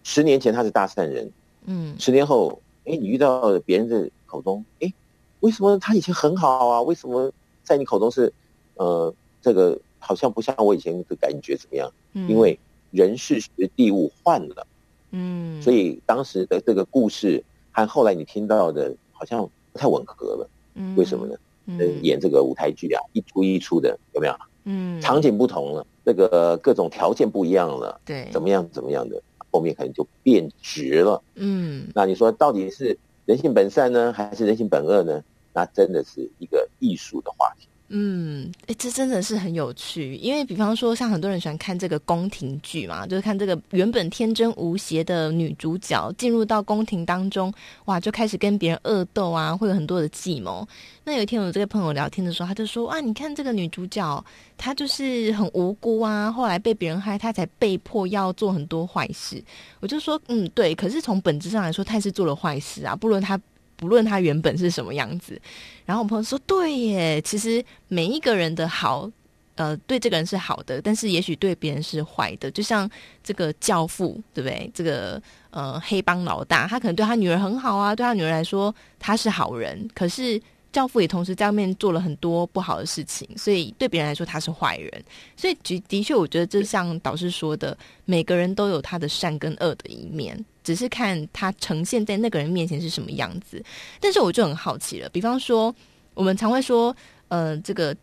[0.03, 1.31] 十年前他是大善人，
[1.65, 4.93] 嗯，十年后，哎，你遇到别人的口中，哎，
[5.41, 6.83] 为什么他以前很好啊？
[6.83, 8.33] 为什么在你口中是
[8.75, 11.91] 呃这个好像不像我以前的感觉怎么样？
[12.13, 12.59] 嗯，因为
[12.91, 14.67] 人事时地物换了，
[15.13, 20.51] 嗯，所以当时的这个故事和后来你听到的好像不太吻合了。
[20.75, 21.35] 嗯，为什么呢？
[21.67, 24.37] 嗯，演这个舞台剧啊，一出一出的，有没有？
[24.65, 31.23] 嗯，场景不同了，那个各种条件不一样了，对，怎么样怎么样的，后面可能就变质了。
[31.35, 35.23] 嗯，那你说到底是人性本善呢，还是人性本恶呢？
[35.53, 37.69] 那真的是一个艺术的话题。
[37.89, 47.53] 嗯，哎，这真的是很有趣，因为比方说，像很多人喜欢看这个宫廷剧嘛，就是看这个原本天真无邪的女主角进入到宫廷当中，
[47.85, 50.67] 哇，就开始跟别人恶斗啊，会有很多的计谋。
[51.05, 54.25] 那有一天我这个朋友聊天的时候，他就说啊，你看这个女主角，
[54.57, 59.41] 她就是很无辜啊，后来被别人害，她才被迫要做很多坏事。
[59.81, 63.39] 我就说，嗯，对，可是从本质上来说，她是做了坏事啊，不论她。
[63.85, 65.39] 无论他原本是什么样子，
[65.85, 69.11] 然后我朋友说：“对耶，其实每一个人的好，
[69.57, 72.51] 呃，对这个人是好的，但是也许对别人是坏的。
[72.51, 72.91] 就像
[73.23, 74.71] 这个教父，对不对？
[74.73, 75.21] 这个
[75.51, 80.41] 呃黑帮老大，他可能对他女儿很好啊，对他女儿来说他是好人，可是。”
[80.75, 85.05] 教父也同时在外面做了很多不好的事情，所以对别人来说他是坏人。
[85.37, 85.55] 所以
[85.87, 93.63] 的确，我觉得就像导师说的，每个人都有他的善跟恶的一面，只是看他呈现在那个人面前是什么样子。
[94.01, 95.73] 但是我就很好奇了，比方说，
[96.13, 96.95] 我们常会说，
[97.29, 97.97] 呃，这个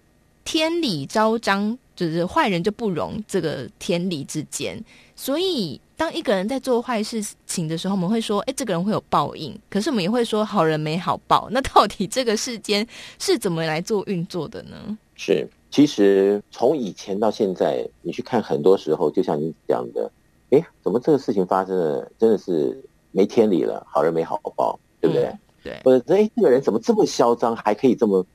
[0.45, 4.81] 天理昭彰，就是坏人就不容这个天理之间，
[5.15, 5.79] 所以。
[6.01, 12.83] 当一个人在做坏事情的时候，我们会说：“哎，这个人会有报应。”可是我们也会说：“好人没好报。”那到底这个世间
[13.19, 14.97] 是怎么来做运作的呢？
[15.15, 20.11] 是，其实从以前到现在，你去看，很多时候就像你讲的，
[20.49, 25.25] 哎，怎么这个事情发生了，真的是没天理了，好人没好报，对不对？
[25.25, 25.81] 嗯、对。
[25.83, 28.25] 或者，哎，这个人怎么这么嚣张，还可以这么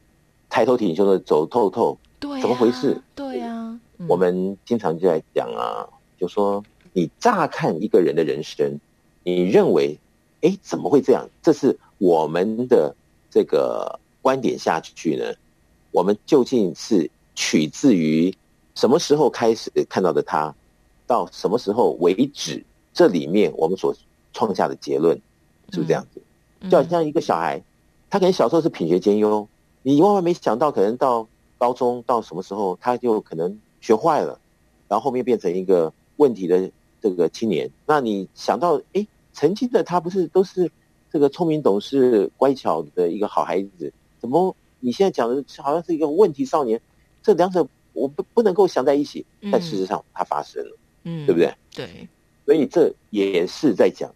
[0.49, 1.99] 抬头挺胸的走透透？
[2.21, 2.97] 对、啊，怎么回事？
[3.17, 5.85] 对呀、啊，我们经常就在讲啊，
[6.17, 6.63] 就说。
[6.97, 8.81] 你乍看一个人的人生，
[9.23, 9.99] 你认为，
[10.41, 11.29] 哎，怎么会这样？
[11.43, 12.97] 这是我们的
[13.31, 15.35] 这个观点下去呢？
[15.91, 18.35] 我们究竟是取自于
[18.75, 20.55] 什么时候开始看到的他，
[21.07, 22.65] 到什么时候为止？
[22.95, 23.95] 这里面我们所
[24.33, 25.15] 创下的结论
[25.73, 26.23] 是不是这样子？
[26.71, 27.63] 就好像一个小孩，
[28.09, 29.47] 他可能小时候是品学兼优，
[29.83, 31.29] 你万万没想到，可能到
[31.59, 34.41] 高中到什么时候，他就可能学坏了，
[34.89, 36.71] 然后后面变成一个问题的。
[37.11, 40.69] 这个青年，那你想到，哎，曾经的他不是都是
[41.13, 43.93] 这个聪明懂事、乖巧的一个好孩子？
[44.19, 46.81] 怎么你现在讲的好像是一个问题少年？
[47.23, 51.55] 这两者我不不能够想在一起，但事实上它发生了，嗯，对不对？
[51.73, 52.09] 对，
[52.45, 54.13] 所以这也是在讲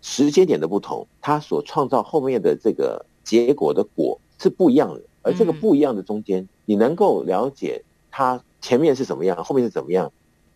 [0.00, 10.10] 时间点的不同，他所创造后面的这个结果的果是不一样的，而这个不一样的中间，你能够了解他前面是怎么样，后面是怎么样。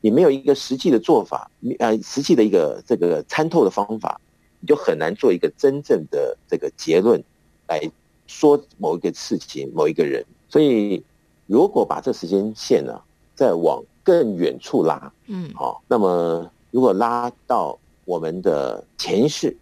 [0.05, 4.21] 你没有一个实际的做法，呃，实际的一个这个参透的方法，
[4.61, 7.19] 你就很难做一个真正的这个结论
[7.67, 7.81] 来
[8.27, 10.23] 说某一个事情、某一个人。
[10.47, 11.03] 所以，
[11.47, 13.01] 如果把这时间线呢，
[13.35, 19.57] 再往更远处拉，嗯，好，那么如果拉到我们的前世、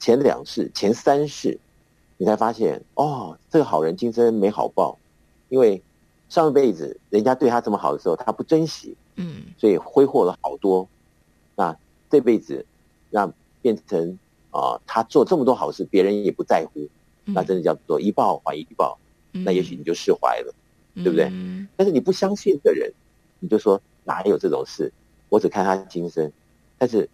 [0.00, 1.56] 前两世、前三世，
[2.16, 4.98] 你才发现，哦，这个好人今生没好报，
[5.48, 5.80] 因为
[6.28, 8.96] 上辈子人家对他这么好的时候，他不珍惜。
[9.16, 10.88] 嗯，所以挥霍了好多，
[11.54, 11.76] 那
[12.08, 12.64] 这辈子
[13.10, 14.18] 让变成
[14.50, 16.88] 啊、呃，他做这么多好事，别人也不在乎，
[17.24, 18.98] 那真的叫做一报还一报，
[19.32, 20.54] 那也许你就释怀了，
[20.94, 21.30] 对不对？
[21.76, 22.92] 但是你不相信的人，
[23.40, 24.92] 你就说哪有这种事？
[25.28, 26.30] 我只看他今生，
[26.78, 27.08] 但是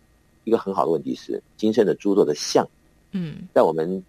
[0.45, 2.69] 一个很好的问题是，今生的诸多的相，
[3.13, 4.05] 嗯，在我们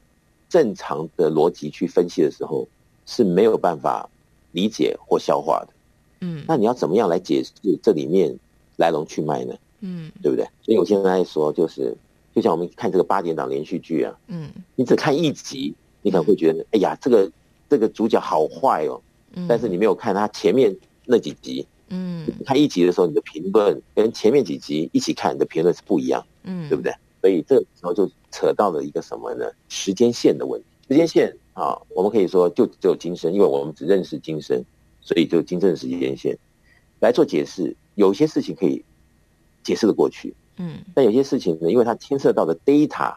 [0.49, 2.67] 正常的逻辑去分析的时候
[3.05, 4.09] 是没有办法
[4.51, 5.72] 理解或消化的。
[6.23, 7.51] 嗯，那你要怎么样来解释
[7.83, 8.33] 这里面
[8.77, 9.53] 来龙去脉呢？
[9.81, 10.45] 嗯，对不对？
[10.61, 11.93] 所以我现在说，就是
[12.33, 17.29] 就像我们看这个八点档连续剧啊，嗯，你只看一集，你可能会觉得，哎呀，这个
[17.69, 19.01] 这个主角好坏哦，
[19.35, 20.73] 嗯，但是你没有看他前面
[21.05, 26.93] 那几集，嗯，看一集的时候，你的评论跟前面几集一起看，你的评论是不一样，嗯，对不对？
[27.19, 29.45] 所以这个时候就扯到了一个什么呢？
[29.67, 30.67] 时间线的问题。
[30.89, 34.63] 时间线啊，我们可以说就只有今生，因为我们只认识今生。
[35.03, 36.37] 所以就今生的时间线
[36.99, 38.83] 来做解释，有些事情可以
[39.61, 43.13] 解释的过去，嗯，但有些事情呢，因为它牵涉到的 data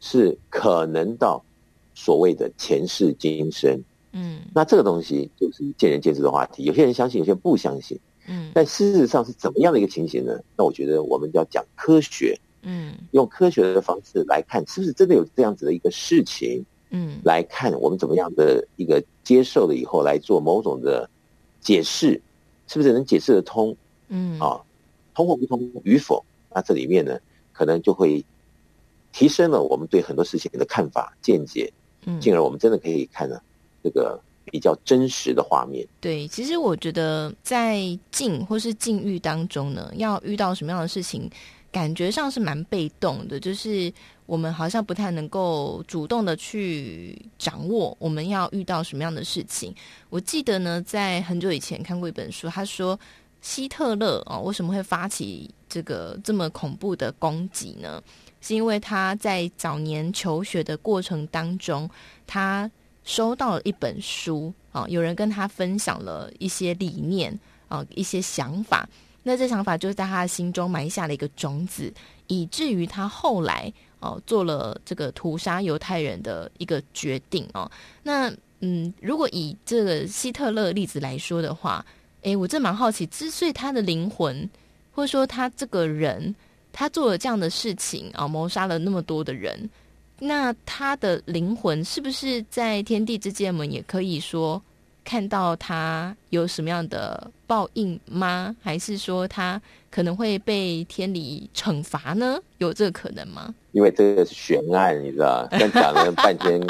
[0.00, 1.42] 是可能到
[1.94, 7.98] 所谓的前世今生，嗯，那这个东西就是见仁见智的话题，有些人相信，有些人不相信。
[8.28, 10.36] 嗯，但事实上是怎么样的一个情形呢？
[10.56, 16.66] 那我觉得我们要讲科学，嗯，用科学的方式来看，是不是真的有这样子的一个事情？
[16.96, 21.08] 嗯，来看我们怎么样的一个接受了以后来做某种的
[21.60, 22.20] 解释，
[22.66, 23.76] 是不是能解释得通？
[24.08, 24.60] 嗯，啊，
[25.14, 26.24] 通或不通与否？
[26.54, 27.18] 那这里面呢，
[27.52, 28.24] 可能就会
[29.12, 31.72] 提升了我们对很多事情的看法、见解，
[32.06, 33.40] 嗯，进而我们真的可以看呢
[33.82, 34.20] 这个。
[34.48, 35.84] 比较真实的画面。
[36.00, 37.80] 对，其实我觉得在
[38.12, 41.28] 境或是境遇当中呢，要遇到什么样的事情，
[41.72, 43.92] 感觉上是蛮被动的，就是
[44.26, 49.74] 我们好像不太能够主动的去掌握我们要遇到什么样的事情。
[50.08, 52.98] 我记得呢，在很久以前看过一本书，他说
[53.40, 58.02] 希特勒啊，为什么会发起这个这么恐怖的攻击呢？
[58.40, 61.88] 是因为他在早年求学的过程当中，
[62.26, 62.70] 他。
[63.08, 67.38] 收到了一本书啊，有人跟他分享了一些理念
[67.68, 68.88] 啊，一些想法。
[69.28, 71.92] 那这想法就是在他的心中埋下了一个种子，
[72.28, 77.68] 以至于他后来哦做了这个屠杀犹太人的一个决定哦。
[78.04, 81.84] 那嗯，如果以这个希特勒例子来说的话，
[82.22, 84.48] 诶，我真蛮好奇，之所以他的灵魂，
[84.94, 86.32] 或者说他这个人，
[86.72, 89.68] 他做了这样的事情啊，谋杀了那么多的人。
[90.20, 94.62] 那他的灵魂是不是在天地之间，我们也可以说
[95.06, 98.54] 看到他有什么样的报应吗？
[98.60, 102.36] 还是说他可能会被天理惩罚呢？
[102.58, 103.54] 有这个可能吗？
[103.70, 106.66] 因为这个是悬案，你知道， 但讲了半天，人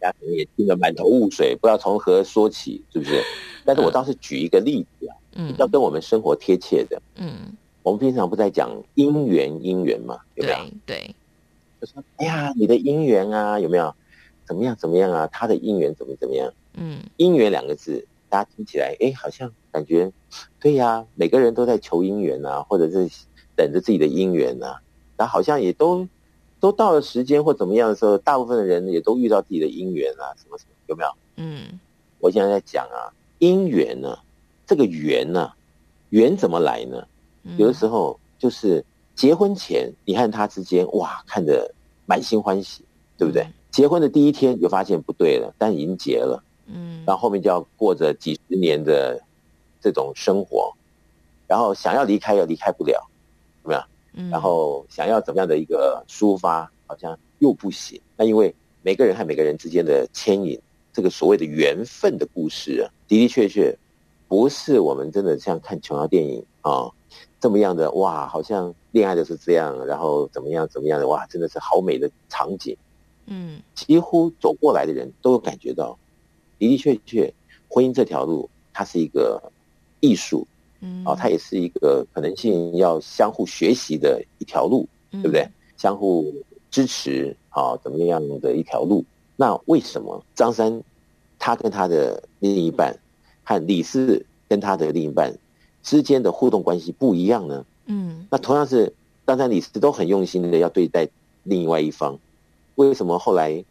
[0.00, 3.22] 家可能也听得满头雾水，不知道从何说起，是不是？
[3.64, 7.52] 但是我倒是举一个例子啊，嗯，要跟我们生活贴切的，嗯，
[7.84, 10.72] 我们平常不在讲因缘，因缘嘛，对不对？
[10.84, 11.14] 对。
[11.80, 13.94] 就说：“哎呀，你的姻缘啊，有没有
[14.44, 15.28] 怎么样怎么样啊？
[15.30, 16.50] 他的姻缘怎么怎么样？
[16.76, 20.12] 嗯，姻缘两个字，大家听起来，哎，好像感觉
[20.60, 21.04] 对呀。
[21.14, 23.08] 每个人都在求姻缘啊，或者是
[23.56, 24.80] 等着自己的姻缘啊。
[25.16, 26.06] 然后好像也都
[26.60, 31.10] 都到了时间或怎么样的时候，大部分的人也都遇到自己的姻缘啊，什么什么，有没有？
[31.36, 31.80] 嗯，
[32.20, 34.16] 我现在在讲啊，姻缘呢，
[34.66, 35.52] 这个缘呢，
[36.10, 37.06] 缘怎么来呢？
[37.56, 38.84] 有的时候就是。”
[39.16, 41.74] 结婚前，你和他之间哇，看着
[42.04, 42.84] 满心欢喜，
[43.16, 43.48] 对不对？
[43.70, 49.20] 结婚的第一天就发现不对了，但已经结了，嗯，然后后面就要过着几十年的
[49.80, 50.72] 这种生活，
[51.46, 53.08] 然后想要离开又离开不了，
[53.62, 53.84] 怎么样？
[54.14, 58.00] 嗯，然后想要怎么样的一个抒发，好像又不行。
[58.16, 60.60] 那因为每个人和每个人之间的牵引，
[60.92, 63.76] 这个所谓的缘分的故事啊，的的确确
[64.28, 66.90] 不是我们真的像看琼瑶电影啊。
[67.38, 72.76] 这么样的哇，好像恋爱的是这样，然后怎么样怎么样的哇，真的是好美的场景。
[73.26, 75.96] 嗯，几乎走过来的人都有感觉到，
[76.58, 77.32] 的的确确，
[77.68, 79.42] 婚姻这条路它是一个
[80.00, 80.46] 艺术，
[80.80, 85.48] 嗯，啊，它也是一个可能性要相互学习的一条路，对不对？
[85.76, 86.32] 相互
[86.70, 89.04] 支持啊，怎么样的一条路？
[89.36, 90.82] 那为什么张三
[91.38, 92.98] 他跟他的另一半，
[93.44, 95.36] 和李四跟他的另一半？
[95.82, 97.64] 之间的互动关系不一样呢？
[97.86, 98.92] 嗯，那同样是
[99.26, 101.08] 张三李四都很用心的要对待
[101.44, 102.18] 另外一方，
[102.74, 103.64] 为什么后来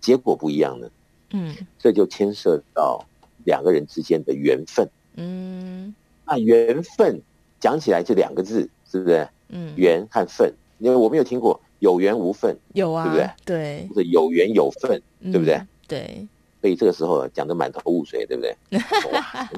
[0.00, 0.88] 结果不一样呢？
[1.32, 3.04] 嗯，这就牵涉到
[3.44, 4.88] 两个人之间的缘分。
[5.16, 5.94] 嗯，
[6.26, 7.20] 那缘分
[7.60, 9.28] 讲起来就两个字，是不是？
[9.54, 13.30] 嗯，缘和份，因为我没有听过有缘无份，有啊，对不对？
[13.44, 15.60] 对，或者有缘有分，嗯、对不对？
[15.86, 16.26] 对，
[16.62, 18.56] 所以这个时候讲得满头雾水，对不对？
[19.12, 19.48] 哇，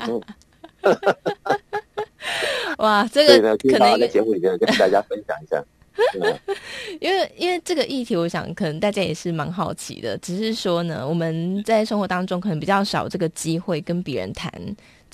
[2.79, 5.65] 哇，这个可能在节目里面跟大家分享一下，
[7.01, 14.51] 因为因为这个议题，我想可能大家也是蛮好奇的，只是说呢，我们在生活当中可能比较少这个机会跟别人谈。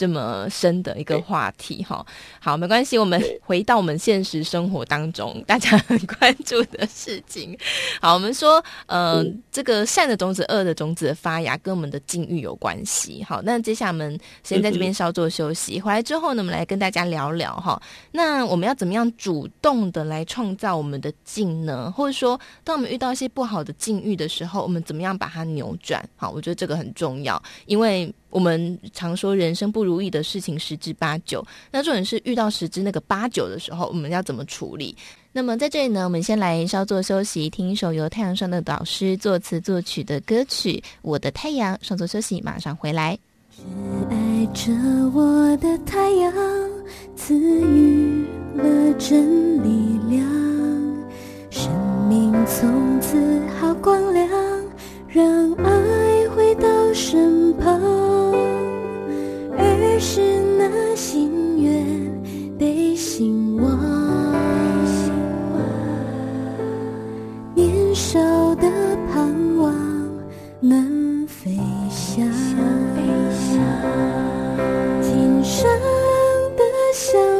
[0.00, 2.02] 这么深的一个话题哈，
[2.40, 7.54] 好，没关系，我们回到我们现实生活当中，大家很关注的事情。
[8.00, 9.22] 好，我们说，呃，
[9.52, 13.22] 这个善的种子、恶的种子的发芽，跟我们的境遇有关系。
[13.28, 17.78] 好，那接下来我们先在这边稍作休息，回来之后呢，我们来跟大家聊聊哈。
[18.12, 21.92] 那我们要怎么样主动的来创造我们的境呢？
[21.94, 26.02] 或者说，当我们遇到一些不好的境遇的时候，我们怎么样把它扭转？
[26.16, 28.10] 好，我觉得这个很重要，因为。
[28.30, 34.96] 我们常说人生不如意的事情十之八九，那重点是遇到十之那个八九的时候，我们要怎么处理？
[35.32, 40.72] 那么在这里呢，我们先来稍作休息，听一首由太阳上的导师作词作曲的歌曲
[41.02, 41.76] 《我的太阳》。
[41.82, 43.18] 稍作休息，马上回来。
[44.10, 44.72] 爱着
[45.14, 46.32] 我的太阳，
[47.14, 48.24] 赐予
[48.54, 50.26] 了真力量，
[51.50, 51.70] 生
[52.08, 54.28] 命从此好光亮，
[55.08, 58.19] 让爱回到身旁。
[60.02, 63.78] 是那心愿被心望
[67.54, 68.18] 年少
[68.54, 68.66] 的
[69.12, 69.22] 盼
[69.58, 69.74] 望
[70.58, 71.54] 能飞
[71.90, 72.26] 翔
[75.02, 75.68] 今生
[76.56, 77.39] 的相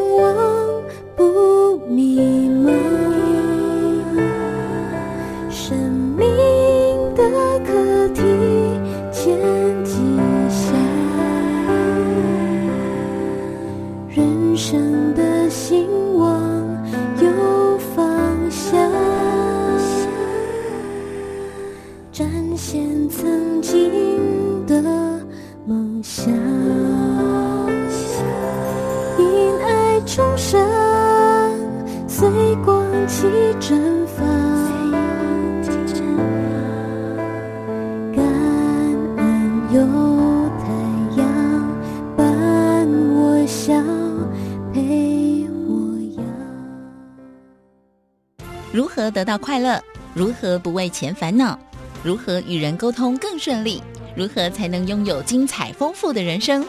[26.03, 26.33] 想，
[29.19, 30.59] 因爱重生，
[32.09, 32.29] 随
[32.65, 33.27] 光起
[33.61, 34.27] 绽放。
[38.15, 38.25] 感
[39.17, 39.81] 恩有
[40.59, 40.65] 太
[41.21, 41.23] 阳
[42.17, 43.75] 伴我笑，
[44.73, 45.69] 陪我
[46.17, 46.23] 摇。
[48.73, 49.83] 如何得到快乐？
[50.15, 51.59] 如何不为钱烦恼？
[52.03, 53.83] 如何与人沟通更顺利？
[54.15, 56.65] 如何才能拥有精彩丰富的人生？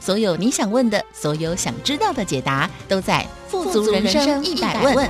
[0.00, 5.06] 所有你想问的，所有想知道的解答，都在《富足人生一百问》。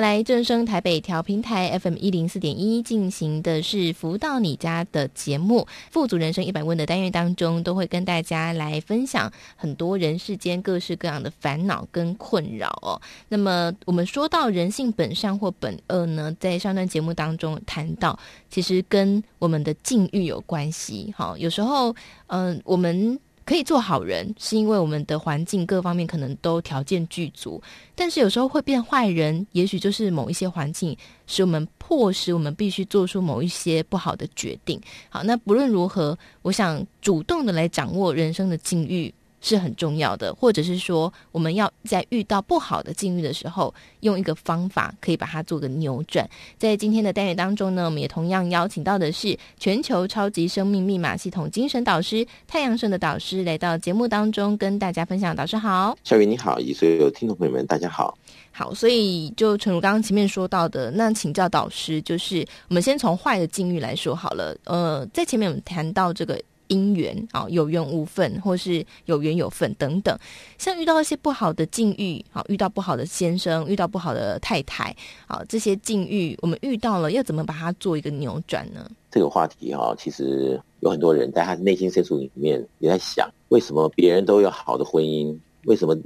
[0.00, 13.00] 来正声台北调频台 FM 一零四点一进行的是“福到你家”的节目，《富足人生一百问》的单元当中，都会跟大家来分享很多人世间各式各样的烦恼跟困扰哦。
[13.28, 21.12] 那么，我们说到人性本善或本恶呢，在上段节目当中谈到，其实跟我们的境遇有关系。
[21.16, 21.94] 好，有时候，
[22.28, 23.20] 嗯、我们。
[23.50, 27.60] 可以做好人，是因为我们的环境各方面可能都条件具足，
[27.96, 30.96] 但是有时候会变坏人，也许就是某一些环境
[31.26, 34.80] 使我们迫使我们必须做出某一些不好的决定。
[35.08, 39.12] 好，那不论如何，我想主动的来掌握人生的境遇。
[39.40, 46.28] 是很重要的，或者是说，我们要在遇到不好的境遇的时候，用一个方法可以把它做个扭转。
[46.58, 55.34] 在今天的单元当中呢，我们也同样邀请到的是全球超级生命密码系统精神导师太阳盛的导师来到节目当中跟大家分享。
[55.34, 58.16] 导师好，小雨你好，以及所有听众朋友们大家好。
[58.52, 64.56] 好，所以就诚如刚刚前面说到的，那请教导师，就是我们先从坏的境遇来说好了。
[64.64, 66.40] 呃，在前面我们谈到这个。
[66.70, 70.16] 因缘啊，有缘无份，或是有缘有份等等。
[70.56, 74.96] 像遇到一些不好的境遇，好遇到不好的先生，遇到不好的太太，
[75.26, 78.90] 好这些境遇，我们遇到了要怎么把它做一个扭转呢？
[79.10, 85.96] 这个话题哈，其实有很多人在他内心深处里面也在想，为什么别人都有好的婚姻，为什么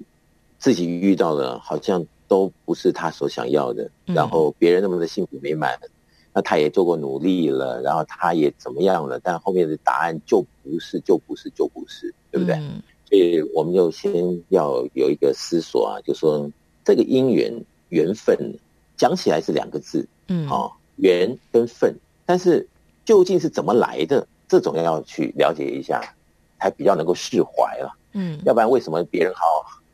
[0.58, 3.84] 自己遇到的好像都不是他所想要的？
[4.06, 5.78] 嗯、然后别人那么的幸福美满。
[6.36, 9.20] 那他也做过努力了，然后他也怎么样了？
[9.20, 12.56] 但后面的答案就不是，就不是，就不是，对不对？
[12.56, 14.12] 嗯、所以我们就先
[14.48, 16.50] 要有一个思索啊，就说
[16.84, 18.58] 这个因缘缘分
[18.96, 21.94] 讲起来是两个字，嗯，好、哦，缘跟分，
[22.26, 22.68] 但是
[23.04, 24.26] 究竟是怎么来的？
[24.48, 26.02] 这种要去了解一下，
[26.58, 27.96] 才比较能够释怀了。
[28.12, 29.44] 嗯，要不然为什么别人好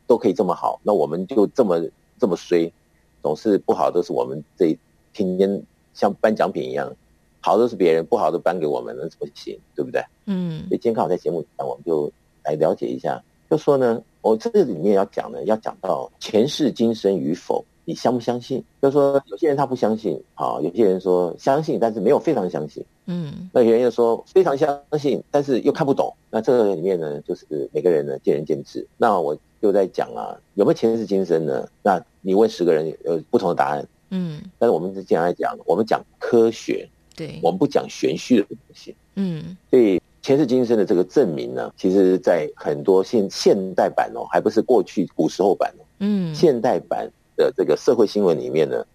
[0.07, 1.79] 都可以这么好，那我们就这么
[2.19, 2.73] 这么衰，
[3.21, 4.75] 总是不好都是我们这
[5.13, 5.63] 天天。
[5.93, 6.91] 像颁奖品一样，
[7.39, 9.57] 好的是别人，不好的颁给我们，那怎么行？
[9.75, 10.03] 对不对？
[10.25, 10.59] 嗯。
[10.67, 12.11] 所以今天刚好在节目上，我们就
[12.43, 13.21] 来了解一下。
[13.49, 18.63] 就说呢，我这里面要讲呢，要讲到前世今生与否，你相不相信？
[18.81, 22.85] 就说，有些人他不相信，好，有些人说相信，但是没有非常相信。
[23.07, 23.49] 嗯。
[23.51, 26.13] 那有人又说非常相信，但是又看不懂。
[26.29, 28.87] 那这个里面呢，就是每个人呢见仁见智。
[28.97, 31.67] 那我就在讲啊，有没有前世今生呢？
[31.83, 33.85] 那你问十个人，有不同的答案。
[34.11, 38.93] 嗯，但是我们是这样来讲，我们讲科学，对，我们不讲玄虚的东西。
[39.15, 45.83] 嗯，所以前世今生的这个证明呢，其实，在很多现现代版哦，还不是过去古时候版哦。
[45.99, 48.85] 嗯，现代版的这个社会新闻里面呢，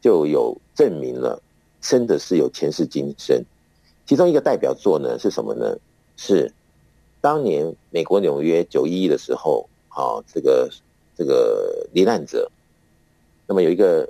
[0.00, 1.40] 就有证明了，
[1.80, 3.40] 真的是有前世今生。
[4.06, 5.76] 其中一个代表作呢是什么呢？
[6.16, 6.52] 是
[7.20, 10.68] 当年美国纽约九一一的时候，啊，这个
[11.16, 12.50] 这个罹难者，
[13.46, 14.08] 那么有一个。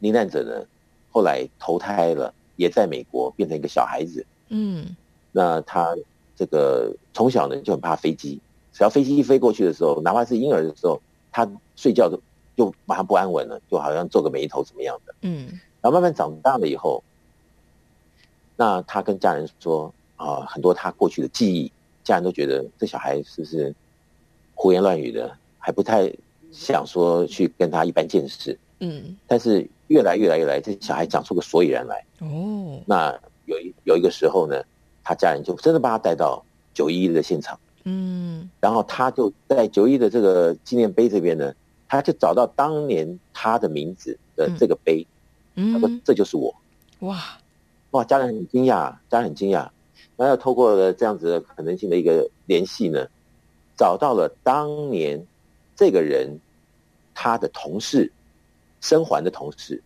[0.00, 0.66] 罹难者呢，
[1.10, 4.26] 后来投胎了，也在美国变成一个小孩子。
[4.48, 4.96] 嗯，
[5.32, 5.96] 那他
[6.34, 8.40] 这个从小呢就很怕飞机，
[8.72, 12.20] 只要飞机一飞过去的时候，哪怕是婴儿的时候，他睡觉就
[12.56, 15.14] 就马上不安稳了，就好像皱个眉头怎么样的。
[15.22, 15.48] 嗯，
[15.80, 17.02] 然后慢慢长大了以后，
[18.56, 21.70] 那他跟家人说啊，很多他过去的记忆，
[22.02, 23.74] 家人都觉得这小孩是不是
[24.54, 26.12] 胡言乱语的，还不太
[26.50, 28.58] 想说去跟他一般见识。
[28.80, 32.04] 嗯，但是越来越来越来，这小孩讲出个所以然来。
[32.20, 33.12] 哦，那
[33.46, 34.62] 有一有一个时候呢，
[35.02, 37.58] 他家人就真的把他带到九一一的现场。
[37.82, 41.52] 嗯，然后他就在九一的这个纪念碑这边呢，
[41.88, 45.04] 他就找到当年他的名字的这个碑。
[45.56, 46.54] 嗯，他说这就是我。
[47.00, 47.20] 哇
[47.90, 49.68] 哇，家人很惊讶，家人很惊讶。
[50.16, 53.04] 那要透过了这样子的可能性的一个联系呢，
[53.76, 55.26] 找到了当年
[55.74, 56.38] 这个人
[57.12, 58.12] 他的同事，
[58.80, 59.82] 生还的同事，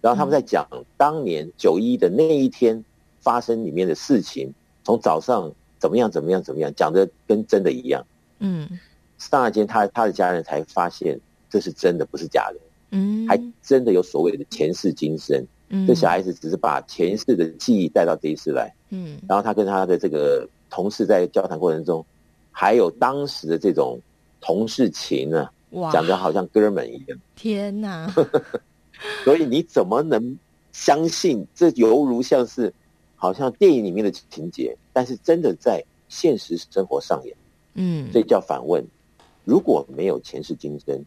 [0.00, 0.66] 然后他们在讲
[0.96, 2.84] 当年九一的那一天
[3.20, 4.52] 发生里面的事情，
[4.84, 8.04] 从早上怎么样怎么样怎么样，讲的跟真的一样。
[8.38, 8.68] 嗯，
[9.18, 11.18] 刹那间他他的家人才发现
[11.50, 12.56] 这是真的，不是假的。
[12.92, 15.46] 嗯，还真的有所谓的前世今生。
[15.68, 18.74] 嗯，这小孩子只是把前世的记忆带到这一世来。
[18.88, 22.04] 嗯，然后他跟他的这个同事在交谈过程中，
[22.50, 24.00] 还有当时的这种
[24.40, 25.50] 同事情呢，哇，
[25.92, 27.18] 讲的好像哥们一样。
[27.36, 28.12] 天哪！
[29.24, 30.38] 所以你怎么能
[30.72, 32.72] 相信这犹如像是
[33.16, 37.34] 好像电影里面的情节，但是真的在现实生活上演？
[37.74, 38.84] 嗯，所以叫反问：
[39.44, 41.02] 如果没有前世今生，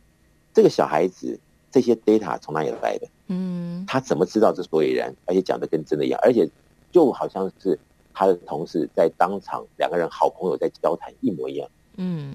[0.53, 1.39] 这个小孩子
[1.72, 3.07] 这些 data 从哪里来的？
[3.28, 5.14] 嗯，他怎么知道这所以然？
[5.26, 6.49] 而且讲的跟真的一样，而且
[6.91, 7.78] 就好像是
[8.14, 11.70] 他的同事在当场，两个人好朋友在交谈一模一样。
[11.97, 12.34] 嗯，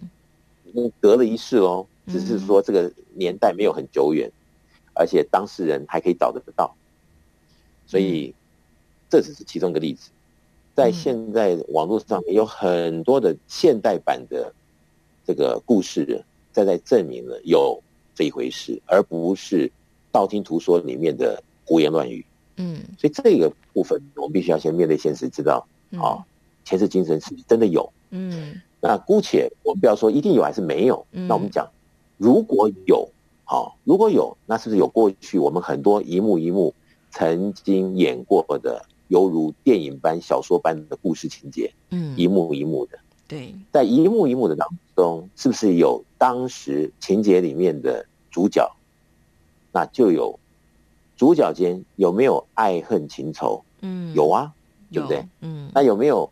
[0.73, 4.31] 你隔了一世哦，只是说这个年代没有很久远，
[4.95, 6.75] 而且当事人还可以找得到，
[7.87, 8.35] 所以
[9.09, 10.11] 这只是其中一个例子。
[10.75, 14.53] 在现在网络上面有很多的现代版的
[15.27, 17.81] 这个故事，在在证明了有
[18.15, 19.71] 这一回事，而不是。
[20.11, 22.25] 道听途说里面的胡言乱语，
[22.57, 25.65] 嗯，所以这个部分我们必须要先面对现实，知道
[26.01, 26.25] 啊，
[26.65, 27.93] 前世今生是不是真的有？
[28.09, 31.69] 嗯，那姑且我们不要说一定有还是没有，那我们讲
[32.19, 33.09] 如果有，
[33.45, 36.75] 好，如果有，那是不是有过去我们很多一幕一幕
[37.11, 41.73] 曾经演过的，犹如电影般、小说般的故事情节？
[41.91, 48.71] 嗯，一幕一幕的，对，在一幕一幕的当中，是不是有当时情节里面的主角？
[49.73, 50.39] 那就有
[51.17, 53.63] 主角间有没有爱恨情仇？
[53.81, 54.53] 嗯，有啊，
[54.93, 55.25] 对不对？
[55.41, 56.31] 嗯，那有没有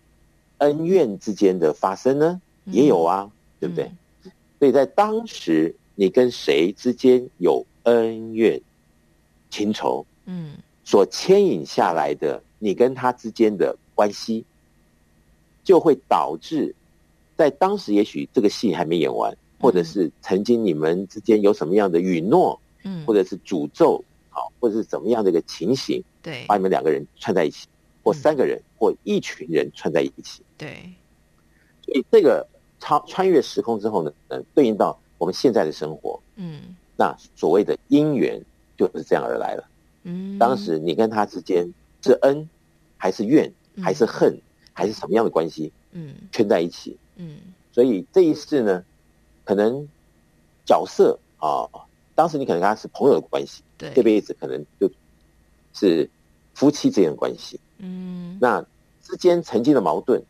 [0.59, 2.41] 恩怨之间的发生呢？
[2.65, 3.31] 也有啊，
[3.61, 3.93] 对不对？
[4.59, 8.61] 所以在当时，你跟谁之间有恩怨
[9.51, 10.05] 情仇？
[10.25, 14.45] 嗯，所牵引下来的你跟他之间的关系，
[15.65, 16.75] 就会导致
[17.37, 22.61] 在当时，也许这个戏还没演完，或者是曾经你们之间有什么样的允诺。
[22.89, 27.67] 嗯，或者是诅咒，好，或者是怎么样的一个情形，对，把你们两个人串在一起，
[28.05, 30.69] 或三个人，或一群人串在一起，对。
[31.85, 32.47] 所以这个
[32.81, 38.41] 超穿越时空之后呢，嗯，对应到我们现在的生活，嗯，那所谓的因缘
[38.77, 39.69] 就是这样而来了。
[40.05, 41.73] 嗯，当时你跟他之间
[42.03, 42.49] 是恩，
[42.97, 43.53] 还是怨，
[43.83, 44.39] 还是恨，
[44.73, 45.73] 还是什么样的关系？
[45.93, 47.39] 嗯，圈在一起，嗯，
[47.73, 48.85] 所以这一世呢，
[49.45, 49.89] 可能
[50.65, 51.69] 角色啊。
[52.15, 54.91] 当时你可能跟他是朋友的关系，对，这辈子可能就
[55.75, 56.09] 是
[56.55, 57.61] 夫妻之间的关系。
[57.77, 58.65] 嗯，那
[59.03, 60.23] 之间曾经的矛盾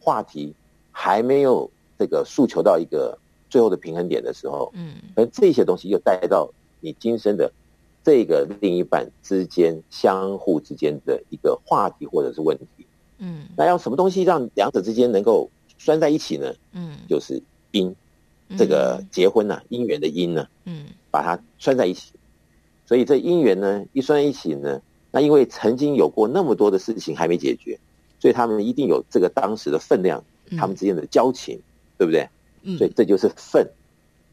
[0.00, 0.54] 话题
[0.90, 3.18] 还没有这个诉求到一个
[3.48, 7.52] 最后的平衡点的时候，嗯，而这些东西又带到你今生的
[8.02, 12.86] 这个另一半之间相互之间的一个话题或者是问题。
[13.18, 16.54] 嗯，那要什么东西让两者之间能够拴在一起呢？
[16.72, 17.42] 嗯，就是
[17.72, 17.94] 姻，
[18.58, 20.86] 这个结婚呐、啊，姻缘的因呢，嗯。
[21.14, 22.10] 把它拴在一起，
[22.86, 24.82] 所以这姻缘呢，一拴在一起呢，
[25.12, 27.78] 那因为曾经有过那么多的事情还没解决，
[28.18, 30.24] 所以他们一定有这个当时的分量，
[30.58, 31.62] 他们之间的交情，嗯、
[31.98, 32.28] 对不对？
[32.62, 33.68] 嗯，所以这就是份，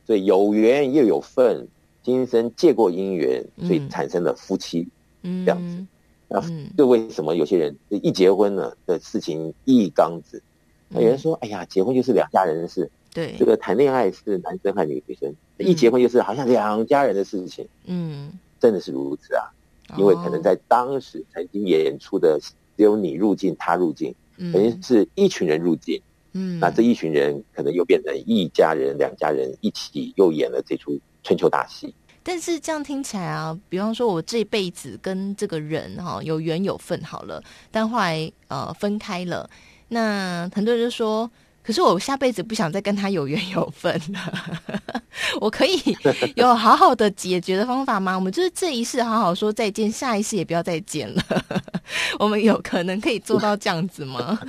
[0.06, 1.68] 所以有缘又有份，
[2.04, 4.88] 今生借过姻缘，所以产生了夫妻，
[5.22, 5.86] 嗯，这样子。
[6.28, 6.42] 那
[6.78, 10.42] 就为什么有些人一结婚呢的事情一缸子？
[10.88, 12.90] 那有人说，哎呀，结婚就是两家人的事。
[13.14, 17.68] 对，这个谈恋爱是男生和女生，嗯、一结婚就是好像两家人的事情。
[17.84, 18.32] 嗯，
[18.62, 19.52] 真的是如此啊，
[19.90, 26.02] 哦、因为可能在当时曾经演出的只有你入境，他入境，等于、嗯、是一群人入境。
[26.34, 31.94] 嗯，那这一群人可能又变成一家人、两家人一起又演了这出春秋大戏。
[32.24, 39.50] 但是这样听起来啊，比方说我这辈子跟这个人哈、哦、有缘有份好了，但后来呃分开了，
[39.90, 41.30] 那很多人就说。
[41.64, 45.04] 可是我下辈子不想再跟他有缘有份了，
[45.40, 45.80] 我可以
[46.36, 48.16] 有好好的解决的方法吗？
[48.16, 51.24] 我们就是这一世好好说再见，下一世也不要再见了。
[52.18, 54.40] 我们有可能可以做到这样子吗？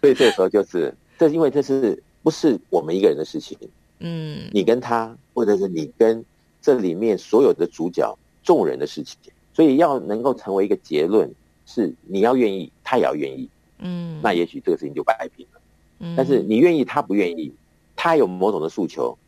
[0.00, 3.56] 所以这个时候就是，这因为这是不是我们一个人的事情？
[4.00, 6.24] 嗯，你跟他，或者是你跟
[6.62, 9.16] 这里面所有的主角众人的事情，
[9.52, 11.30] 所以要能够成为一个结论，
[11.66, 15.60] 是你要愿意，他也要愿意，嗯，那也许这个事情就摆平了。
[15.98, 17.52] 嗯，但是你愿意，他不愿意，
[17.96, 19.18] 他有某种的诉求，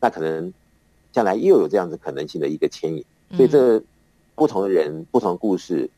[0.00, 0.52] 那可能
[1.10, 3.04] 将来又有这样子可能性的一个牵引。
[3.36, 3.82] 所以这
[4.34, 5.88] 不同的人、不同故事，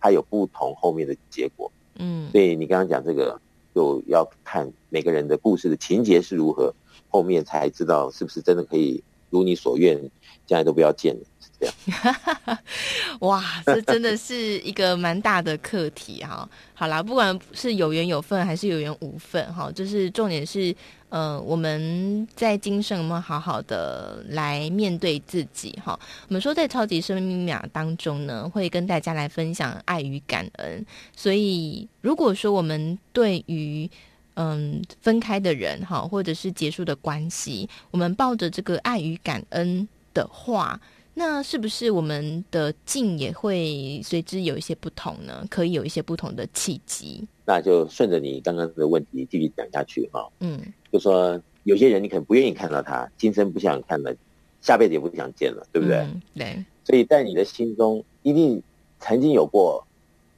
[0.00, 1.70] 它有不同后面的结果。
[1.96, 3.38] 嗯，所以你刚刚讲这个，
[3.74, 6.74] 就要看每个人的故事的情节是如何，
[7.08, 9.98] 后面才知道是不是真的可以如你所愿，
[10.46, 11.20] 将来都不要见了。
[11.60, 12.58] 这样，
[13.20, 16.48] 哇，这真的是一个蛮大的课题哈。
[16.72, 20.74] 好啦，不管是有缘有份还是有缘无份哈，就是重点是，
[21.10, 25.98] 呃，我们在今生有没有好好的来面对自己哈。
[26.28, 30.84] 我们说在超级生命密码当中呢，会跟大家来分享爱与感恩。
[31.16, 33.88] 所以如果说我们对于
[34.34, 40.80] 嗯分开的人哈，或者是结束的关系，我们抱着这个爱与感恩的话。
[41.14, 45.44] 那是不是我们的境也会随之有一些不同呢？
[45.50, 47.26] 可以有一些不同的契机？
[47.48, 50.28] 那就顺着你刚刚的问题继续讲下去哈。
[50.40, 50.60] 嗯，
[50.92, 54.14] 就说有些人你可能不愿意看到他，今生不想看了，
[54.60, 55.96] 下辈子也不想见了，对不对？
[55.96, 56.62] 嗯，对。
[56.84, 58.62] 所以在你的心中一定
[59.00, 59.82] 曾经有过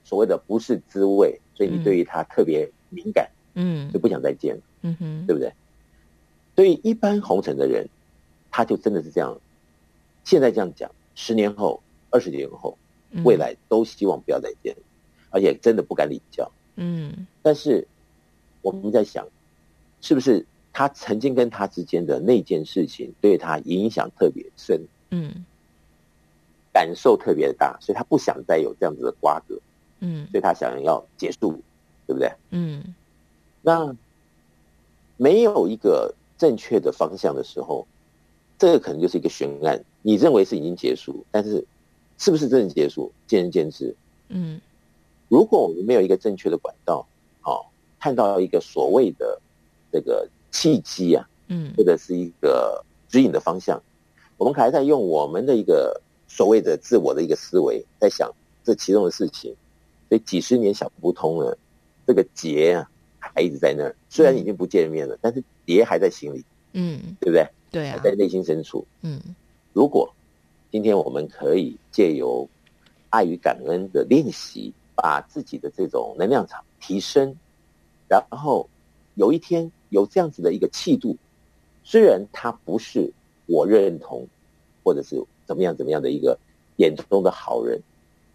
[0.04, 5.52] 所谓的不是滋味，所以你对于他特别敏感，嗯，就不想再见了，嗯哼，对不对？
[6.54, 7.88] 所以一般红尘的人，
[8.52, 9.36] 他就真的是这样。
[10.22, 12.78] 现在这样讲，十年后、二十年后，
[13.24, 14.84] 未来都希望不要再见，嗯、
[15.30, 16.48] 而且真的不敢领教。
[16.76, 17.86] 嗯，但是
[18.62, 19.26] 我们在想，
[20.00, 24.80] 是不是他曾经跟他之间的那件事情对他影响特别深？
[25.10, 25.44] 嗯，
[26.72, 29.58] 感受特别大，所以他不想再有这样子的瓜葛。
[30.00, 31.60] 嗯，所以他想要结束，
[32.06, 32.32] 对不对？
[32.50, 32.94] 嗯，
[33.62, 33.94] 那
[35.16, 37.86] 没有一个正确的方向的时候。
[38.58, 41.64] 这个可能就是一个悬案，你认为是已经结束，但是
[42.18, 43.96] 是不是真的结束，见仁见智。
[44.28, 44.60] 嗯，
[45.30, 47.06] 如果我们没有一个正确的管道，
[47.44, 47.64] 哦，
[48.00, 49.40] 看到一个所谓的
[49.92, 53.80] 这个契机啊，嗯，或者是一个指引的方向，
[54.36, 58.28] 我们还在用我们的一个所谓的自我的一个思维在想
[58.64, 59.54] 这其中的事情，
[60.08, 61.56] 所以几十年想不通了，
[62.04, 67.46] 这个结啊还一直在那儿，虽然已经不见面了，但是结还在心里，嗯，对不对？
[67.70, 69.20] 对啊，在内心深处，嗯，
[69.72, 70.12] 如果
[70.72, 72.48] 今天我们可以借由
[73.10, 74.72] 爱与感恩的练习，
[75.02, 77.34] 把自己的这种能量场提升，
[78.08, 78.68] 然后
[79.14, 81.16] 有一天有这样子的一个气度，
[81.82, 83.10] 虽然他不是
[83.46, 84.26] 我认同，
[84.84, 86.38] 或者是怎么样怎么样的一个
[86.76, 87.80] 眼中的好人，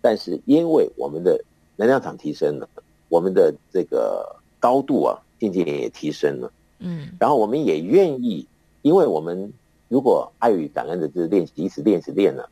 [0.01, 1.39] 但是因为我们的
[1.75, 2.67] 能量场提升了，
[3.09, 8.47] 我们的这个高度啊，渐渐也提升了，嗯，然后我们也愿意。
[8.81, 9.51] 因为我们
[9.87, 12.47] 如果爱与感恩的这个练习，一直练，一直练了，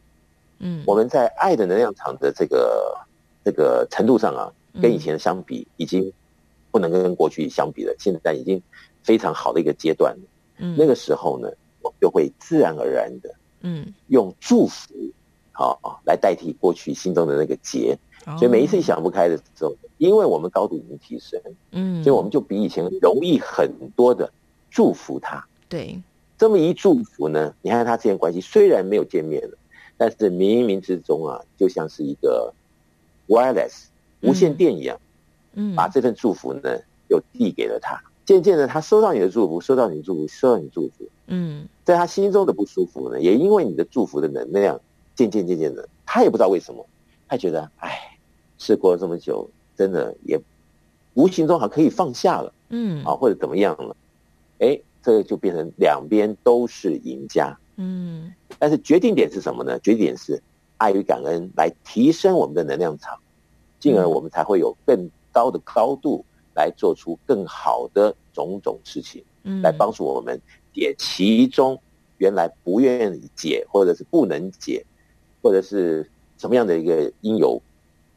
[0.57, 3.03] 嗯，我们在爱的能量场的这个
[3.44, 6.12] 这个程度上啊，跟以前相比，已经
[6.72, 7.96] 不能跟过去相比了。
[8.00, 8.62] 现在已经
[9.04, 10.22] 非常好的一个阶段了。
[10.58, 11.50] 嗯，那个时候呢，
[11.82, 14.94] 我就会自然而然的，嗯，用祝福，
[15.52, 17.98] 好啊，来代替过去心中的那个结。
[18.38, 21.41] 所以每一次想不开的时候，因为我们高度已经提升，
[21.72, 24.32] 嗯，所以我们就比以前容易很多的
[24.70, 25.46] 祝福他。
[25.68, 26.02] 对。
[26.36, 29.58] 这么一祝福呢，你看他之间关系虽然没有见面了，
[29.98, 32.54] 但是冥冥之中啊，就像是一个
[33.34, 33.86] wireless
[34.22, 35.00] 无线电一样，
[35.54, 36.78] 嗯，把这份祝福呢
[37.10, 38.02] 又递给了他。
[38.26, 44.80] 渐渐的，他收到你的祝福，收到你的祝福，收到你的祝福，嗯，在他心中的不舒服呢，也因为你的祝福的能量，
[45.16, 46.86] 渐渐渐渐的，他也不知道为什么，
[47.28, 48.18] 他觉得，哎，
[48.58, 50.40] 事过了这么久，真的也
[51.16, 53.96] 无形中好像可以放下了，嗯，啊，或者怎么样了，
[54.60, 54.80] 哎。
[55.06, 59.78] 这个就变成两边都是赢家，嗯，但是决定点是什么呢？
[59.80, 60.42] 决定点是
[60.78, 63.20] 爱与感恩来提升我们的能量场，
[63.84, 66.24] 进而我们才会有更高的高度
[66.56, 70.40] 来做出更好的种种事情，嗯，来帮助我们
[70.74, 71.78] 解其中
[72.18, 74.86] 原来不愿意解或者是不能解，
[75.42, 77.62] 或者是什么样的一个因由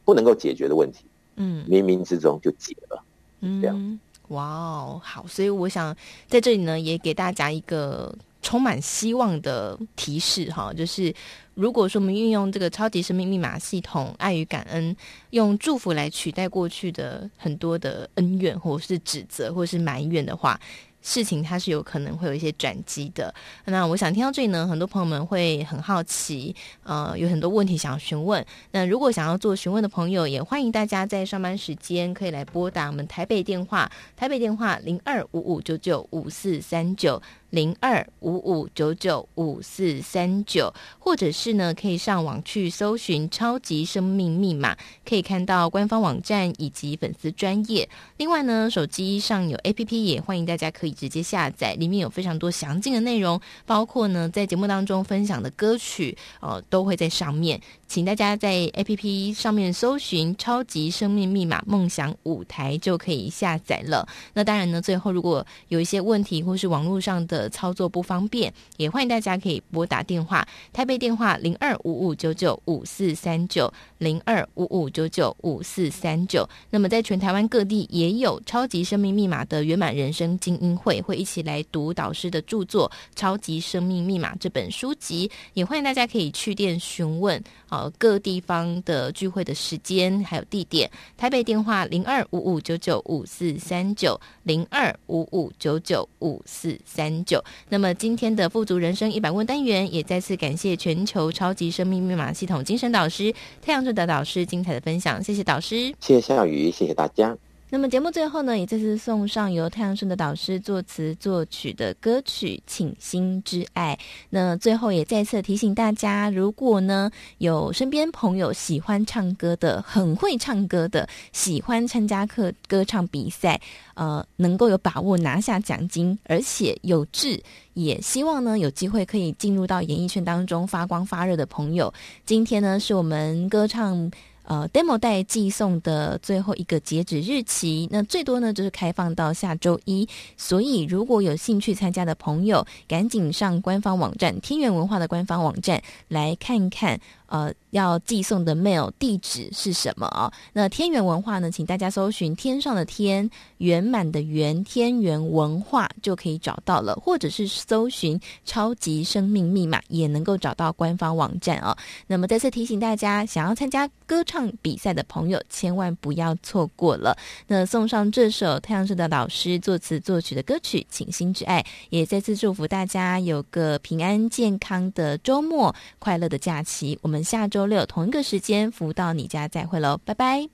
[0.05, 1.03] 不能够解决的问题，
[1.35, 3.03] 嗯，冥冥之中就解了，
[3.41, 3.99] 嗯，这样。
[4.29, 5.93] 哇哦，好，所以我想
[6.29, 11.13] 在这里呢，也给大家一个充满希望的提示哈，就是
[11.55, 14.95] 如果说我们运用这个超级生命密码系统，爱与感恩，
[15.31, 20.59] 用祝福来取代过去的很多的恩怨，或是指责，或是埋怨的话。
[20.99, 23.33] 事情它是有可能会有一些转机的。
[23.65, 28.45] 那我想听到这里呢，很多朋友们会很好奇，呃，有很多问题想要询问。
[28.71, 37.21] 那如果想要做询问的朋友，也欢迎大家在上班时间可以来拨打我们台北电话，台北电话零二五五九九五四三九。
[37.49, 44.75] 零二五五九九五四三九，或者是呢，可以上网去搜寻“超级生命密码”，
[45.07, 47.87] 可以看到官方网站以及粉丝专页。
[48.17, 57.61] 另外呢，手机上有 APP，也欢迎大家可以直接下载，里面有非常多详尽的内容，包括呢，在节目当中分享的歌曲，呃，都会在上面。
[57.87, 64.05] 请大家在 APP 上面搜寻“超级生命密码梦想舞台”就可以下载了。
[64.33, 76.47] 那当然呢，最后如果有一些问题或是网络上的的操作不方便，也欢迎大家可以拨打电话，台北电话零二五五九九五四三九零二五五九九五四三九。
[76.71, 87.41] 那么在全台湾各地也有“超级生命密码”的圆满人生精英会，会一起来读导师的著作《超级生命密码》这本书籍，也欢迎大家可以去电询问。
[87.69, 97.43] 呃，各地方的聚会的时间还有地点，台北电话零二五五九九五四三九零二五五九九五四三九。
[97.69, 107.37] 那么今天的富足人生一百问单元，也再次感谢全球超级生命密码系统精神导师太阳盛德导师精彩的分享，谢谢导师，谢谢夏雨，谢谢大家。
[107.69, 113.93] 那么节目最后呢，也再次送上由太阳顺的导师作词作曲的歌曲《倾心之爱》。
[114.29, 123.59] 那最后也再次提醒大家，如果呢有身边朋友喜欢唱歌的、很会唱歌的、喜欢参加课歌唱比赛，
[123.95, 127.37] 呃，能够有把握拿下奖金，而且有志，
[127.73, 131.93] 也希望呢有机会可以进入到演艺圈当中发光发热的朋友，
[132.25, 134.09] 今天呢是我们歌唱。
[134.47, 140.07] 呃，demo 带寄送的最后一个截止日期，那最多呢就是开放到下周一。
[140.37, 146.97] 所以如果有兴趣参加的朋友，赶紧上官方网站天元文化的官方网站来看看。
[147.27, 150.31] 呃，要寄送的 mail 地址是什么啊？
[150.53, 161.77] 那天元文化呢，请大家搜寻“天上的天”圆满的圆天元文化就可以找到了，或者是搜寻“超级生命密码”也能够找到官方网站啊。
[162.07, 167.17] 那么再次提醒大家，想要参加歌唱比赛的朋友，千万不要错过了。
[167.47, 176.97] 那送上这首太阳社的老师作词作曲的歌曲《请心之爱》，也再次祝福大家有个平安健康的周末，快乐的假期。
[177.01, 177.16] 我们。
[177.23, 180.39] 下周六同一个时间，福到你家再会喽，拜拜。
[180.39, 180.49] 因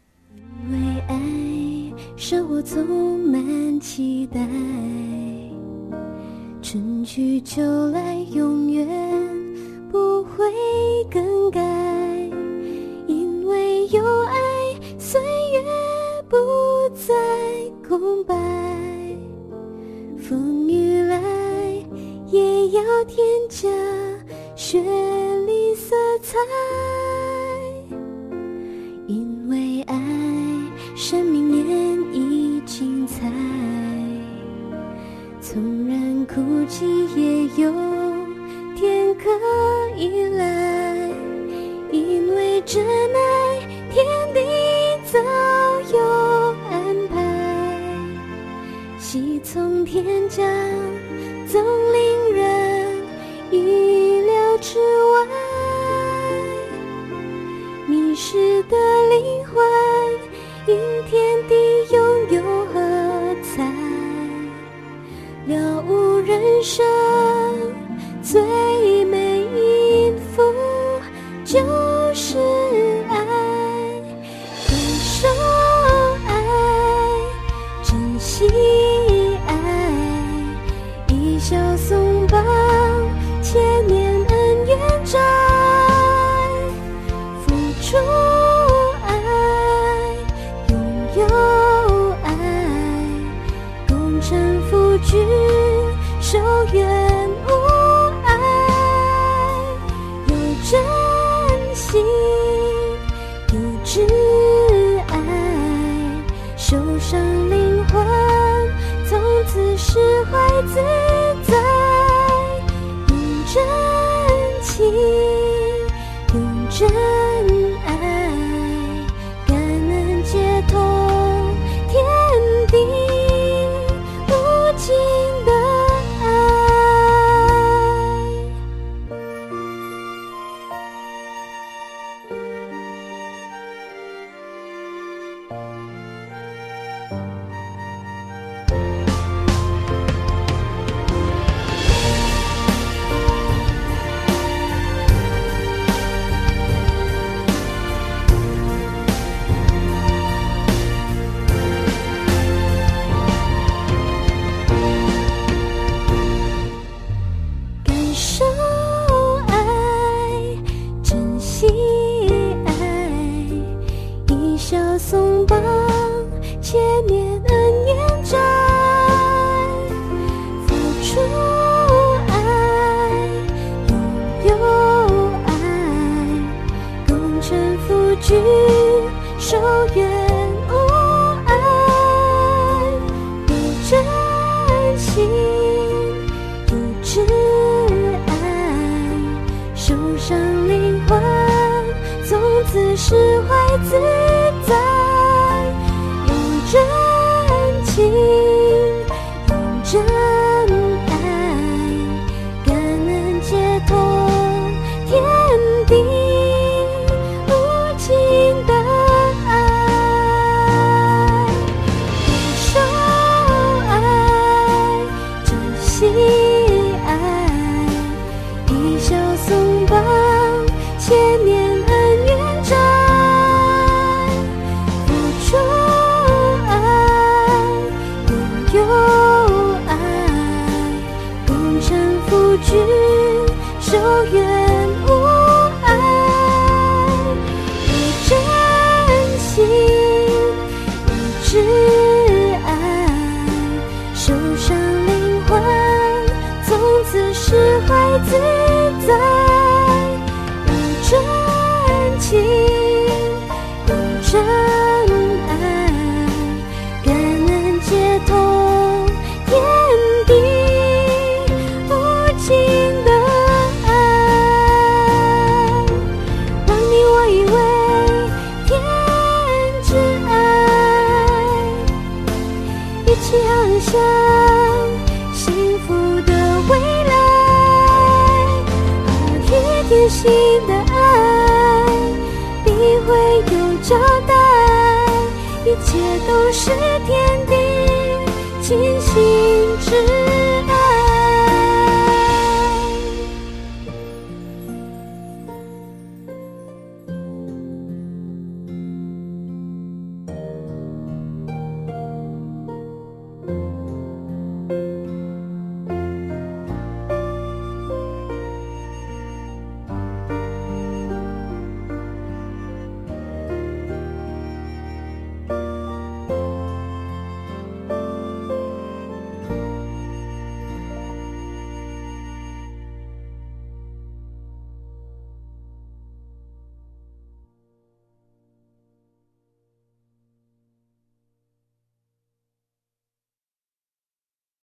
[0.72, 1.16] 为爱，
[2.16, 4.39] 生活充满期待，
[6.61, 7.61] 春去秋
[7.91, 8.88] 来，永远
[9.91, 10.43] 不会
[11.11, 11.61] 更改。
[13.07, 14.36] 因为有爱，
[14.97, 15.61] 岁月
[16.30, 16.38] 不
[16.95, 17.14] 再
[17.88, 18.34] 空白，
[20.18, 21.22] 风雨来
[22.32, 23.18] 也要添
[23.49, 23.70] 加
[24.56, 24.78] 绚
[25.47, 26.38] 丽色彩，
[29.08, 29.95] 因为爱，
[30.95, 33.32] 生命演绎精彩。
[35.41, 36.86] 纵然哭泣，
[37.16, 37.74] 也有
[38.76, 39.30] 天可
[39.97, 41.10] 以来，
[41.91, 43.60] 因为真爱，
[43.91, 44.39] 天地
[45.12, 45.20] 早
[45.91, 45.99] 有
[46.70, 47.16] 安排。
[48.99, 50.47] 喜从天降，
[51.47, 51.60] 总
[51.91, 52.97] 令人
[53.51, 54.03] 意
[54.64, 55.28] 之外。
[57.86, 58.78] 迷失的
[59.09, 59.61] 灵魂，
[60.68, 61.53] 因天地
[61.93, 62.01] 拥
[62.32, 62.41] 有
[62.74, 62.80] 喝
[63.43, 63.61] 彩，
[65.47, 66.86] 了悟人生
[68.22, 70.41] 最美音符
[71.43, 71.59] 就
[72.14, 72.38] 是
[107.14, 108.03] 的灵魂
[109.07, 110.39] 从此是坏